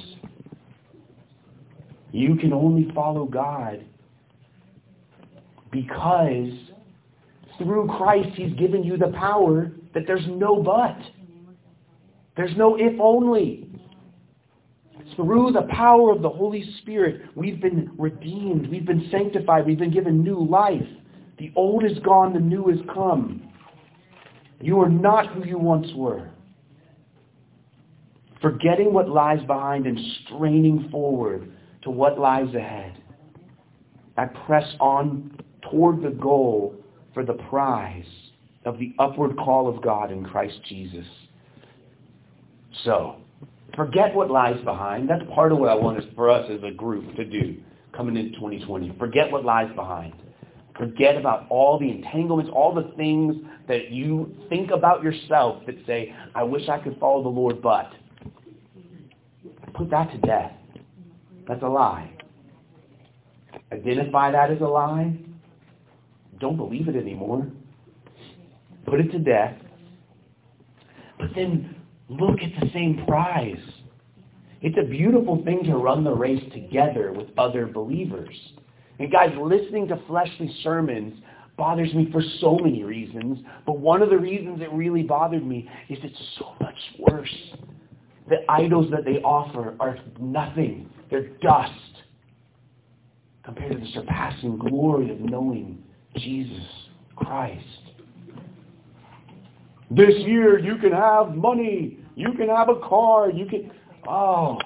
You 2.13 2.35
can 2.35 2.53
only 2.53 2.89
follow 2.95 3.25
God 3.25 3.85
because 5.75 6.53
through 7.57 7.87
Christ 7.97 8.29
he's 8.35 8.53
given 8.53 8.83
you 8.83 8.97
the 8.97 9.13
power 9.17 9.71
that 9.93 10.03
there's 10.07 10.25
no 10.27 10.63
but. 10.63 10.97
There's 12.37 12.55
no 12.55 12.77
if 12.77 12.97
only. 12.99 13.69
Through 15.17 15.51
the 15.51 15.67
power 15.69 16.11
of 16.11 16.21
the 16.21 16.29
Holy 16.29 16.63
Spirit, 16.81 17.23
we've 17.35 17.61
been 17.61 17.91
redeemed, 17.97 18.69
we've 18.69 18.85
been 18.85 19.07
sanctified, 19.11 19.65
we've 19.65 19.77
been 19.77 19.93
given 19.93 20.23
new 20.23 20.45
life. 20.45 20.87
The 21.39 21.51
old 21.55 21.83
is 21.83 21.99
gone, 21.99 22.33
the 22.33 22.39
new 22.39 22.67
has 22.69 22.79
come. 22.93 23.49
You 24.61 24.79
are 24.79 24.89
not 24.89 25.27
who 25.33 25.45
you 25.45 25.59
once 25.59 25.87
were. 25.93 26.29
Forgetting 28.41 28.93
what 28.93 29.09
lies 29.09 29.45
behind 29.45 29.87
and 29.87 29.99
straining 30.25 30.87
forward 30.89 31.51
to 31.83 31.89
what 31.89 32.17
lies 32.17 32.53
ahead. 32.55 32.97
I 34.17 34.25
press 34.25 34.65
on 34.79 35.34
toward 35.69 36.01
the 36.01 36.11
goal 36.11 36.75
for 37.13 37.23
the 37.23 37.33
prize 37.33 38.05
of 38.65 38.79
the 38.79 38.93
upward 38.99 39.37
call 39.37 39.67
of 39.67 39.81
God 39.81 40.11
in 40.11 40.23
Christ 40.23 40.59
Jesus. 40.67 41.05
So, 42.83 43.17
forget 43.75 44.13
what 44.13 44.29
lies 44.29 44.61
behind. 44.63 45.09
That's 45.09 45.23
part 45.33 45.51
of 45.51 45.59
what 45.59 45.69
I 45.69 45.75
want 45.75 45.99
us, 45.99 46.05
for 46.15 46.29
us 46.29 46.49
as 46.51 46.61
a 46.63 46.71
group 46.71 47.15
to 47.15 47.25
do 47.25 47.57
coming 47.93 48.17
into 48.17 48.33
2020. 48.35 48.95
Forget 48.99 49.31
what 49.31 49.45
lies 49.45 49.73
behind. 49.75 50.13
Forget 50.77 51.15
about 51.15 51.47
all 51.49 51.79
the 51.79 51.89
entanglements, 51.89 52.51
all 52.53 52.73
the 52.73 52.91
things 52.97 53.35
that 53.67 53.91
you 53.91 54.35
think 54.49 54.71
about 54.71 55.03
yourself 55.03 55.65
that 55.65 55.75
say, 55.87 56.13
I 56.33 56.43
wish 56.43 56.67
I 56.67 56.79
could 56.79 56.99
follow 56.99 57.23
the 57.23 57.29
Lord, 57.29 57.61
but. 57.61 57.91
Put 59.73 59.89
that 59.91 60.11
to 60.11 60.17
death. 60.19 60.51
That's 61.47 61.63
a 61.63 61.67
lie. 61.67 62.11
Identify 63.71 64.31
that 64.31 64.51
as 64.51 64.61
a 64.61 64.65
lie. 64.65 65.17
Don't 66.39 66.57
believe 66.57 66.87
it 66.87 66.95
anymore. 66.95 67.47
Put 68.85 68.99
it 68.99 69.11
to 69.11 69.19
death. 69.19 69.55
But 71.17 71.29
then 71.35 71.75
look 72.09 72.39
at 72.41 72.51
the 72.59 72.69
same 72.73 73.03
prize. 73.07 73.57
It's 74.61 74.77
a 74.77 74.89
beautiful 74.89 75.43
thing 75.43 75.63
to 75.65 75.75
run 75.75 76.03
the 76.03 76.13
race 76.13 76.43
together 76.53 77.11
with 77.11 77.27
other 77.37 77.67
believers. 77.67 78.35
And 78.99 79.11
guys, 79.11 79.33
listening 79.39 79.87
to 79.89 80.01
fleshly 80.07 80.53
sermons 80.63 81.21
bothers 81.57 81.93
me 81.93 82.09
for 82.11 82.21
so 82.39 82.57
many 82.61 82.83
reasons. 82.83 83.39
But 83.65 83.79
one 83.79 84.01
of 84.01 84.09
the 84.09 84.17
reasons 84.17 84.61
it 84.61 84.71
really 84.71 85.03
bothered 85.03 85.45
me 85.45 85.69
is 85.89 85.97
it's 86.03 86.19
so 86.37 86.53
much 86.59 86.75
worse. 86.99 87.35
The 88.27 88.37
idols 88.49 88.89
that 88.91 89.05
they 89.05 89.21
offer 89.21 89.75
are 89.79 89.97
nothing. 90.19 90.89
They're 91.09 91.27
dust 91.41 91.71
compared 93.43 93.73
to 93.73 93.77
the 93.77 93.91
surpassing 93.93 94.57
glory 94.57 95.11
of 95.11 95.19
knowing 95.19 95.83
Jesus 96.17 96.65
Christ. 97.15 97.63
This 99.91 100.15
year 100.19 100.59
you 100.59 100.77
can 100.77 100.91
have 100.91 101.35
money. 101.35 101.99
You 102.15 102.33
can 102.33 102.49
have 102.49 102.69
a 102.69 102.79
car. 102.79 103.29
You 103.29 103.45
can, 103.45 103.71
oh, 104.07 104.57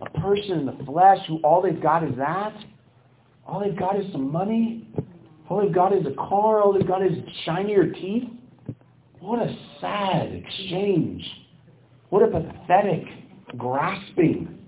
a 0.00 0.20
person 0.20 0.60
in 0.60 0.66
the 0.66 0.84
flesh 0.84 1.18
who 1.28 1.38
all 1.38 1.62
they've 1.62 1.80
got 1.82 2.02
is 2.02 2.16
that. 2.16 2.54
All 3.46 3.60
they've 3.60 3.78
got 3.78 3.98
is 3.98 4.10
some 4.12 4.30
money. 4.30 4.88
All 5.48 5.60
they've 5.60 5.74
got 5.74 5.92
is 5.92 6.06
a 6.06 6.14
car. 6.14 6.60
All 6.62 6.72
they've 6.72 6.86
got 6.86 7.04
is 7.04 7.12
shinier 7.44 7.92
teeth. 7.92 8.28
What 9.20 9.40
a 9.40 9.54
sad 9.80 10.32
exchange. 10.32 11.24
What 12.08 12.22
a 12.22 12.28
pathetic 12.28 13.04
grasping. 13.56 14.58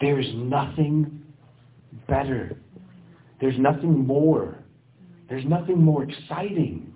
There's 0.00 0.28
nothing 0.34 1.17
better. 2.08 2.56
There's 3.40 3.58
nothing 3.58 4.06
more. 4.06 4.58
There's 5.28 5.44
nothing 5.44 5.80
more 5.80 6.04
exciting. 6.04 6.92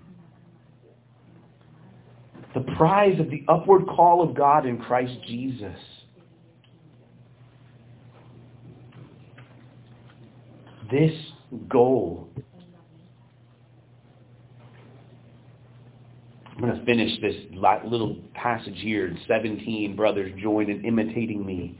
The 2.53 2.61
prize 2.77 3.19
of 3.19 3.29
the 3.29 3.43
upward 3.47 3.87
call 3.87 4.21
of 4.21 4.35
God 4.35 4.65
in 4.65 4.77
Christ 4.77 5.13
Jesus. 5.25 5.77
This 10.91 11.13
goal. 11.69 12.27
I'm 16.45 16.61
going 16.61 16.77
to 16.77 16.85
finish 16.85 17.19
this 17.21 17.35
little 17.85 18.17
passage 18.35 18.77
here. 18.77 19.15
17 19.27 19.95
brothers 19.95 20.31
join 20.39 20.69
in 20.69 20.85
imitating 20.85 21.43
me 21.45 21.79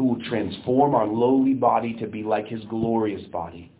who 0.00 0.06
will 0.06 0.30
transform 0.30 0.94
our 0.94 1.06
lowly 1.06 1.52
body 1.52 1.92
to 1.92 2.06
be 2.06 2.22
like 2.22 2.46
his 2.46 2.64
glorious 2.70 3.20
body 3.26 3.70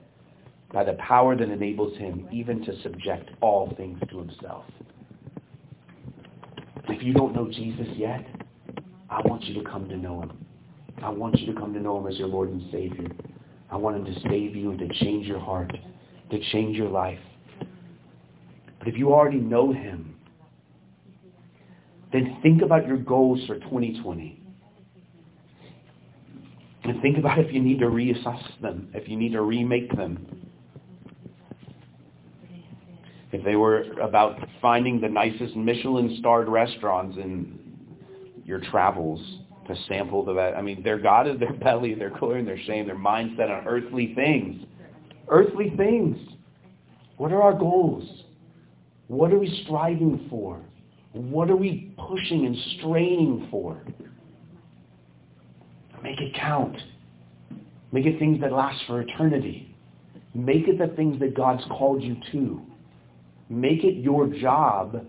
by 0.71 0.85
the 0.85 0.93
power 0.95 1.35
that 1.35 1.49
enables 1.49 1.97
him 1.97 2.29
even 2.31 2.63
to 2.63 2.79
subject 2.83 3.31
all 3.41 3.73
things 3.79 3.99
to 4.11 4.19
himself. 4.19 4.67
If 6.91 7.03
you 7.03 7.15
don't 7.15 7.35
know 7.35 7.49
Jesus 7.51 7.87
yet, 7.97 8.27
I 9.09 9.23
want 9.23 9.45
you 9.45 9.55
to 9.63 9.71
come 9.71 9.89
to 9.89 9.97
know 9.97 10.21
him. 10.21 10.45
I 11.03 11.09
want 11.09 11.41
you 11.41 11.55
to 11.55 11.59
come 11.59 11.73
to 11.73 11.81
know 11.81 11.99
him 11.99 12.07
as 12.07 12.19
your 12.19 12.29
Lord 12.29 12.51
and 12.51 12.71
Savior. 12.71 13.09
I 13.71 13.79
want 13.79 13.97
him 13.97 14.05
to 14.05 14.21
save 14.29 14.55
you 14.55 14.73
and 14.73 14.79
to 14.79 14.89
change 15.03 15.27
your 15.27 15.41
heart, 15.41 15.73
to 16.31 16.41
change 16.53 16.77
your 16.77 16.91
life. 16.91 17.19
But 18.79 18.89
if 18.89 18.99
you 18.99 19.15
already 19.15 19.39
know 19.39 19.73
him, 19.73 20.17
then 22.13 22.37
think 22.43 22.61
about 22.61 22.87
your 22.87 22.99
goals 22.99 23.41
for 23.47 23.55
2020. 23.59 24.40
And 26.85 27.01
think 27.03 27.19
about 27.19 27.39
if 27.39 27.53
you 27.53 27.61
need 27.61 27.79
to 27.81 27.87
reassess 27.87 28.43
them, 28.63 28.89
if 28.95 29.09
you 29.09 29.17
need 29.17 29.33
to 29.33 29.43
remake 29.43 29.95
them. 29.95 30.47
If 33.33 33.45
they 33.45 33.55
were 33.55 33.83
about 34.01 34.39
finding 34.61 35.01
the 35.01 35.09
nicest 35.09 35.55
Michelin-starred 35.55 36.49
restaurants 36.49 37.17
in 37.17 37.59
your 38.45 38.61
travels 38.61 39.21
to 39.69 39.77
sample 39.89 40.25
the, 40.25 40.33
I 40.33 40.63
mean, 40.63 40.83
their 40.83 40.99
God 40.99 41.29
is 41.29 41.39
their 41.39 41.53
belly, 41.65 41.95
their 41.95 42.11
glory 42.11 42.41
and 42.41 42.49
their 42.49 42.59
shame, 42.59 42.87
their 42.87 42.97
mindset 42.97 43.51
on 43.51 43.67
earthly 43.67 44.15
things. 44.15 44.65
Earthly 45.29 45.73
things. 45.77 46.17
What 47.19 47.31
are 47.31 47.43
our 47.43 47.53
goals? 47.53 48.09
What 49.07 49.33
are 49.33 49.39
we 49.39 49.63
striving 49.65 50.27
for? 50.31 50.61
What 51.13 51.51
are 51.51 51.57
we 51.57 51.95
pushing 51.99 52.47
and 52.47 52.57
straining 52.79 53.49
for? 53.51 53.83
Make 56.03 56.21
it 56.21 56.35
count. 56.35 56.77
Make 57.93 58.07
it 58.07 58.19
things 58.19 58.41
that 58.41 58.53
last 58.53 58.81
for 58.87 59.01
eternity. 59.01 59.75
Make 60.35 60.69
it 60.69 60.79
the 60.79 60.95
things 60.95 61.19
that 61.21 61.35
God's 61.35 61.65
called 61.69 62.03
you 62.03 62.17
to. 62.33 62.63
Make 63.49 63.85
it 63.85 63.97
your 63.97 64.29
job 64.29 65.07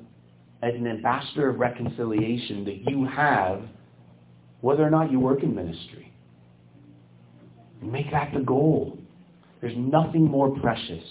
as 0.64 0.74
an 0.76 0.88
ambassador 0.88 1.50
of 1.50 1.60
reconciliation 1.60 2.66
that 2.66 2.90
you 2.90 3.06
have, 3.06 3.64
whether 4.62 4.84
or 4.84 4.90
not 4.90 5.12
you 5.12 5.20
work 5.20 5.44
in 5.44 5.56
ministry. 5.56 6.12
Make 7.82 8.12
that 8.12 8.34
the 8.34 8.42
goal. 8.42 8.98
There's 9.60 9.78
nothing 9.78 10.24
more 10.24 10.60
precious. 10.60 11.04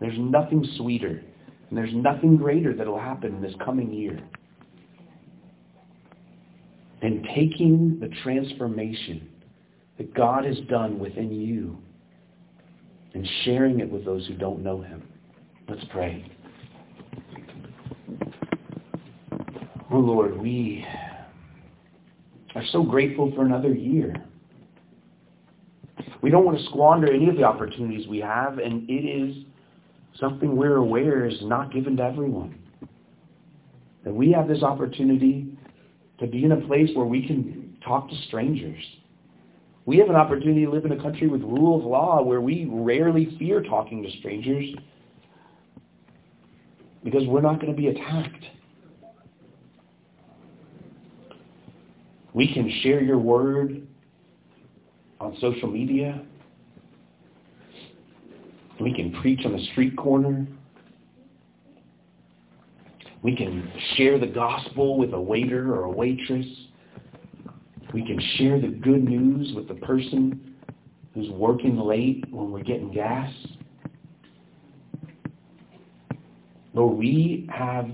There's 0.00 0.18
nothing 0.18 0.66
sweeter. 0.76 1.22
And 1.68 1.78
there's 1.78 1.94
nothing 1.94 2.36
greater 2.36 2.74
that 2.74 2.86
will 2.86 2.98
happen 2.98 3.34
in 3.34 3.42
this 3.42 3.54
coming 3.64 3.92
year 3.92 4.18
than 7.02 7.24
taking 7.34 7.98
the 8.00 8.08
transformation 8.22 9.28
that 9.98 10.14
God 10.14 10.44
has 10.44 10.56
done 10.70 10.98
within 11.00 11.32
you 11.32 11.76
and 13.12 13.28
sharing 13.44 13.80
it 13.80 13.90
with 13.90 14.04
those 14.04 14.26
who 14.28 14.34
don't 14.34 14.62
know 14.62 14.80
him. 14.80 15.02
Let's 15.68 15.84
pray. 15.90 16.24
Oh 19.90 19.98
Lord, 19.98 20.40
we 20.40 20.86
are 22.54 22.64
so 22.70 22.82
grateful 22.82 23.32
for 23.34 23.44
another 23.44 23.74
year. 23.74 24.14
We 26.22 26.30
don't 26.30 26.44
want 26.44 26.56
to 26.56 26.64
squander 26.66 27.12
any 27.12 27.28
of 27.28 27.36
the 27.36 27.42
opportunities 27.42 28.06
we 28.06 28.20
have, 28.20 28.58
and 28.58 28.88
it 28.88 29.04
is 29.04 29.44
something 30.18 30.56
we're 30.56 30.76
aware 30.76 31.26
is 31.26 31.36
not 31.42 31.72
given 31.72 31.96
to 31.96 32.02
everyone. 32.04 32.58
That 34.04 34.14
we 34.14 34.32
have 34.32 34.48
this 34.48 34.62
opportunity 34.62 35.51
to 36.22 36.28
be 36.28 36.44
in 36.44 36.52
a 36.52 36.60
place 36.66 36.88
where 36.94 37.04
we 37.04 37.26
can 37.26 37.76
talk 37.84 38.08
to 38.08 38.16
strangers. 38.28 38.82
We 39.84 39.98
have 39.98 40.08
an 40.08 40.14
opportunity 40.14 40.64
to 40.64 40.70
live 40.70 40.84
in 40.84 40.92
a 40.92 41.02
country 41.02 41.26
with 41.26 41.42
rule 41.42 41.78
of 41.78 41.84
law 41.84 42.22
where 42.22 42.40
we 42.40 42.66
rarely 42.70 43.36
fear 43.38 43.60
talking 43.60 44.02
to 44.04 44.10
strangers 44.18 44.64
because 47.02 47.26
we're 47.26 47.40
not 47.40 47.60
going 47.60 47.72
to 47.72 47.76
be 47.76 47.88
attacked. 47.88 48.44
We 52.32 52.54
can 52.54 52.70
share 52.82 53.02
your 53.02 53.18
word 53.18 53.86
on 55.20 55.36
social 55.40 55.68
media. 55.68 56.22
We 58.80 58.94
can 58.94 59.12
preach 59.20 59.44
on 59.44 59.52
the 59.52 59.64
street 59.72 59.96
corner. 59.96 60.46
We 63.22 63.36
can 63.36 63.70
share 63.96 64.18
the 64.18 64.26
gospel 64.26 64.98
with 64.98 65.12
a 65.12 65.20
waiter 65.20 65.72
or 65.74 65.84
a 65.84 65.90
waitress. 65.90 66.46
We 67.94 68.04
can 68.04 68.20
share 68.36 68.60
the 68.60 68.68
good 68.68 69.04
news 69.04 69.52
with 69.54 69.68
the 69.68 69.74
person 69.74 70.56
who's 71.14 71.30
working 71.30 71.78
late 71.78 72.24
when 72.30 72.50
we're 72.50 72.64
getting 72.64 72.92
gas. 72.92 73.32
Lord, 76.74 76.96
we 76.96 77.48
have 77.52 77.88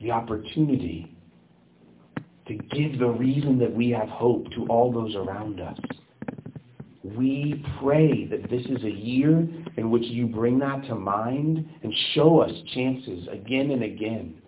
the 0.00 0.10
opportunity 0.10 1.16
to 2.48 2.54
give 2.54 2.98
the 2.98 3.08
reason 3.08 3.58
that 3.60 3.72
we 3.72 3.90
have 3.90 4.08
hope 4.08 4.50
to 4.52 4.66
all 4.66 4.92
those 4.92 5.14
around 5.14 5.60
us. 5.60 5.78
We 7.04 7.64
pray 7.80 8.26
that 8.26 8.50
this 8.50 8.64
is 8.66 8.84
a 8.84 8.90
year 8.90 9.46
in 9.76 9.90
which 9.90 10.04
you 10.04 10.26
bring 10.26 10.58
that 10.58 10.84
to 10.86 10.94
mind 10.94 11.68
and 11.82 11.94
show 12.14 12.40
us 12.40 12.50
chances 12.74 13.28
again 13.30 13.70
and 13.70 13.84
again. 13.84 14.41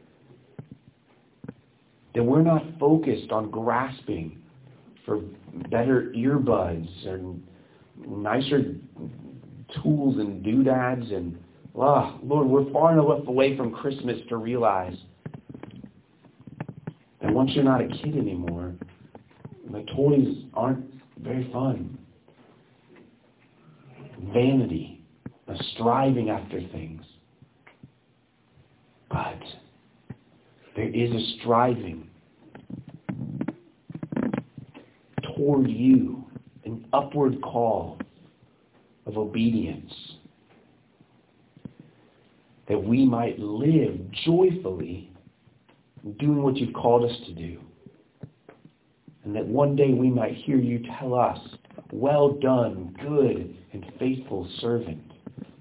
That 2.15 2.23
we're 2.23 2.43
not 2.43 2.63
focused 2.79 3.33
on 3.33 3.51
grasping 3.51 4.39
for 5.05 5.21
better 5.71 6.13
earbuds 6.17 7.09
and 7.09 7.43
nicer 8.07 8.77
tools 9.83 10.17
and 10.19 10.43
doodads 10.43 11.11
and 11.11 11.39
oh, 11.75 12.19
Lord, 12.23 12.47
we're 12.47 12.73
far 12.73 12.93
enough 12.93 13.27
away 13.27 13.57
from 13.57 13.73
Christmas 13.73 14.19
to 14.29 14.37
realize 14.37 14.97
that 17.21 17.33
once 17.33 17.51
you're 17.55 17.65
not 17.65 17.81
a 17.81 17.89
kid 17.89 18.17
anymore, 18.17 18.75
the 19.71 19.85
toys 19.97 20.45
aren't 20.55 20.85
very 21.19 21.51
fun. 21.53 21.99
Vanity, 24.33 25.03
a 25.49 25.55
striving 25.75 26.31
after 26.31 26.61
things. 26.69 27.03
But 29.11 29.41
there 30.77 30.89
is 30.89 31.11
a 31.11 31.39
striving 31.39 32.09
toward 35.37 35.69
you, 35.69 36.25
an 36.65 36.87
upward 36.93 37.41
call 37.43 37.99
of 39.07 39.17
obedience, 39.17 39.93
that 42.69 42.83
we 42.83 43.05
might 43.05 43.39
live 43.39 43.99
joyfully 44.25 45.11
doing 46.19 46.43
what 46.43 46.57
you've 46.57 46.75
called 46.75 47.09
us 47.11 47.17
to 47.27 47.33
do. 47.33 47.61
And 49.25 49.35
that 49.35 49.47
one 49.47 49.75
day 49.75 49.93
we 49.93 50.11
might 50.11 50.35
hear 50.35 50.59
you 50.59 50.83
tell 50.99 51.15
us, 51.15 51.39
well 51.93 52.33
done, 52.33 52.95
good 53.03 53.57
and 53.73 53.87
faithful 53.99 54.49
servant. 54.61 55.01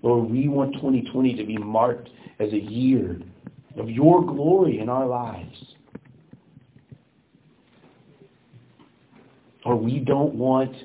Lord, 0.01 0.29
we 0.29 0.49
want 0.49 0.73
2020 0.73 1.35
to 1.35 1.45
be 1.45 1.57
marked 1.57 2.09
as 2.39 2.51
a 2.51 2.59
year 2.59 3.19
of 3.77 3.89
your 3.89 4.23
glory 4.25 4.79
in 4.79 4.89
our 4.89 5.05
lives. 5.05 5.73
Or 9.65 9.75
we 9.75 9.99
don't 9.99 10.35
want 10.35 10.75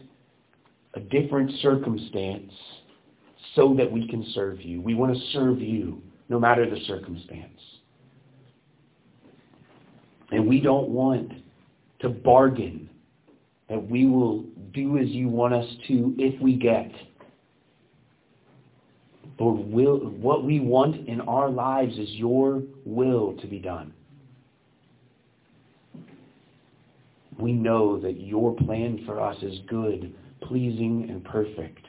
a 0.95 1.01
different 1.01 1.51
circumstance 1.61 2.53
so 3.55 3.75
that 3.77 3.91
we 3.91 4.09
can 4.09 4.25
serve 4.35 4.61
you. 4.61 4.81
We 4.81 4.95
want 4.95 5.15
to 5.15 5.21
serve 5.33 5.61
you 5.61 6.03
no 6.29 6.39
matter 6.39 6.69
the 6.69 6.81
circumstance. 6.87 7.61
And 10.31 10.47
we 10.47 10.61
don't 10.61 10.89
want 10.89 11.33
to 12.01 12.09
bargain 12.09 12.89
that 13.69 13.91
we 13.91 14.07
will 14.07 14.45
do 14.73 14.99
as 14.99 15.09
you 15.09 15.29
want 15.29 15.55
us 15.55 15.67
to 15.89 16.15
if 16.19 16.41
we 16.41 16.55
get. 16.57 16.91
Lord, 19.39 19.71
will, 19.71 19.99
what 19.99 20.45
we 20.45 20.61
want 20.61 21.09
in 21.09 21.21
our 21.23 21.49
lives 21.49 21.97
is 21.97 22.09
your 22.11 22.63
will 22.85 23.37
to 23.41 23.47
be 23.47 23.59
done. 23.59 23.93
We 27.39 27.53
know 27.53 28.01
that 28.01 28.21
your 28.21 28.57
plan 28.57 29.05
for 29.07 29.21
us 29.21 29.37
is 29.43 29.61
good, 29.69 30.13
pleasing, 30.43 31.07
and 31.09 31.25
perfect. 31.25 31.85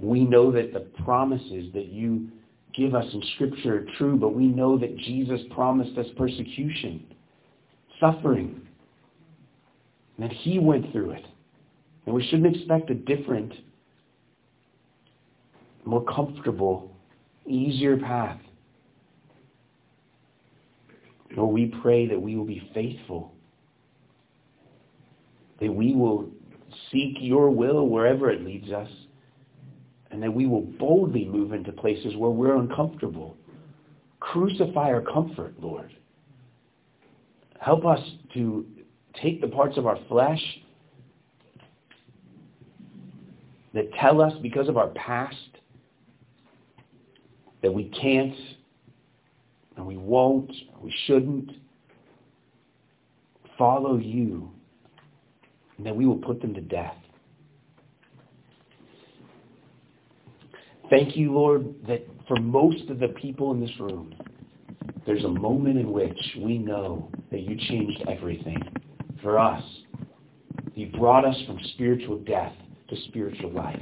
We 0.00 0.24
know 0.24 0.52
that 0.52 0.74
the 0.74 0.80
promises 1.02 1.72
that 1.72 1.86
you 1.86 2.28
give 2.74 2.94
us 2.94 3.06
in 3.12 3.22
Scripture 3.34 3.76
are 3.76 3.96
true, 3.96 4.16
but 4.16 4.34
we 4.34 4.46
know 4.46 4.76
that 4.78 4.96
Jesus 4.98 5.40
promised 5.52 5.96
us 5.96 6.06
persecution, 6.18 7.06
suffering, 7.98 8.60
and 10.18 10.30
that 10.30 10.36
he 10.36 10.58
went 10.58 10.92
through 10.92 11.12
it. 11.12 11.24
And 12.04 12.14
we 12.14 12.26
shouldn't 12.26 12.54
expect 12.54 12.90
a 12.90 12.94
different, 12.94 13.52
more 15.84 16.04
comfortable, 16.04 16.90
easier 17.46 17.96
path. 17.96 18.38
Lord, 21.36 21.52
we 21.52 21.66
pray 21.82 22.06
that 22.08 22.20
we 22.20 22.36
will 22.36 22.44
be 22.44 22.70
faithful, 22.72 23.34
that 25.60 25.72
we 25.72 25.94
will 25.94 26.28
seek 26.90 27.16
your 27.20 27.50
will 27.50 27.88
wherever 27.88 28.30
it 28.30 28.44
leads 28.44 28.70
us, 28.72 28.88
and 30.10 30.22
that 30.22 30.32
we 30.32 30.46
will 30.46 30.60
boldly 30.62 31.24
move 31.24 31.52
into 31.52 31.72
places 31.72 32.14
where 32.16 32.30
we're 32.30 32.56
uncomfortable. 32.56 33.36
Crucify 34.20 34.90
our 34.92 35.02
comfort, 35.02 35.54
Lord. 35.60 35.92
Help 37.60 37.84
us 37.84 38.00
to 38.34 38.64
take 39.20 39.40
the 39.40 39.48
parts 39.48 39.76
of 39.76 39.86
our 39.86 39.98
flesh 40.08 40.40
that 43.72 43.92
tell 44.00 44.20
us 44.20 44.32
because 44.40 44.68
of 44.68 44.76
our 44.76 44.88
past 44.88 45.36
that 47.64 47.72
we 47.72 47.84
can't 47.98 48.36
and 49.78 49.86
we 49.86 49.96
won't, 49.96 50.50
and 50.50 50.82
we 50.82 50.94
shouldn't 51.06 51.50
follow 53.56 53.96
you, 53.96 54.50
and 55.78 55.86
that 55.86 55.96
we 55.96 56.04
will 56.04 56.18
put 56.18 56.42
them 56.42 56.52
to 56.52 56.60
death. 56.60 56.94
Thank 60.90 61.16
you, 61.16 61.32
Lord, 61.32 61.74
that 61.88 62.06
for 62.28 62.36
most 62.36 62.90
of 62.90 62.98
the 62.98 63.08
people 63.08 63.52
in 63.52 63.60
this 63.60 63.72
room, 63.80 64.14
there's 65.06 65.24
a 65.24 65.28
moment 65.28 65.78
in 65.78 65.90
which 65.90 66.20
we 66.40 66.58
know 66.58 67.10
that 67.30 67.40
you 67.40 67.56
changed 67.56 68.04
everything 68.10 68.62
for 69.22 69.38
us. 69.38 69.64
You 70.74 70.90
brought 70.98 71.24
us 71.24 71.36
from 71.46 71.58
spiritual 71.72 72.18
death 72.18 72.52
to 72.90 72.96
spiritual 73.08 73.52
life. 73.52 73.80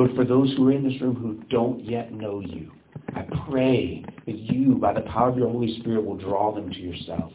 Lord, 0.00 0.16
for 0.16 0.24
those 0.24 0.50
who 0.56 0.66
are 0.66 0.72
in 0.72 0.82
this 0.82 0.98
room 1.02 1.14
who 1.14 1.44
don't 1.50 1.84
yet 1.84 2.10
know 2.10 2.40
you, 2.40 2.72
I 3.14 3.20
pray 3.50 4.02
that 4.24 4.34
you, 4.34 4.76
by 4.76 4.94
the 4.94 5.02
power 5.02 5.28
of 5.28 5.36
your 5.36 5.50
Holy 5.50 5.78
Spirit, 5.80 6.06
will 6.06 6.16
draw 6.16 6.54
them 6.54 6.70
to 6.70 6.80
yourself. 6.80 7.34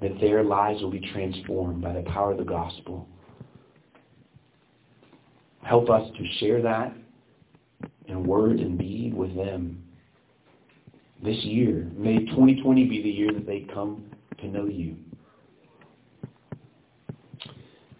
That 0.00 0.20
their 0.20 0.44
lives 0.44 0.80
will 0.80 0.92
be 0.92 1.00
transformed 1.12 1.82
by 1.82 1.92
the 1.92 2.02
power 2.02 2.30
of 2.30 2.38
the 2.38 2.44
gospel. 2.44 3.08
Help 5.64 5.90
us 5.90 6.08
to 6.16 6.38
share 6.38 6.62
that 6.62 6.92
in 8.06 8.22
word 8.22 8.60
and 8.60 8.78
deed 8.78 9.12
with 9.12 9.34
them 9.34 9.82
this 11.20 11.38
year. 11.38 11.90
May 11.96 12.26
2020 12.26 12.84
be 12.84 13.02
the 13.02 13.10
year 13.10 13.32
that 13.32 13.44
they 13.44 13.66
come 13.74 14.04
to 14.38 14.46
know 14.46 14.66
you. 14.66 14.94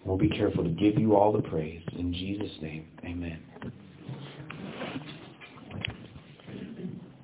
We'll 0.05 0.19
be 0.19 0.29
careful 0.29 0.65
to 0.65 0.71
give 0.71 0.99
you 0.99 1.17
all 1.17 1.33
the 1.33 1.43
praise. 1.43 1.83
In 1.97 2.12
Jesus' 2.12 2.51
name, 2.61 2.87
amen. 3.05 3.38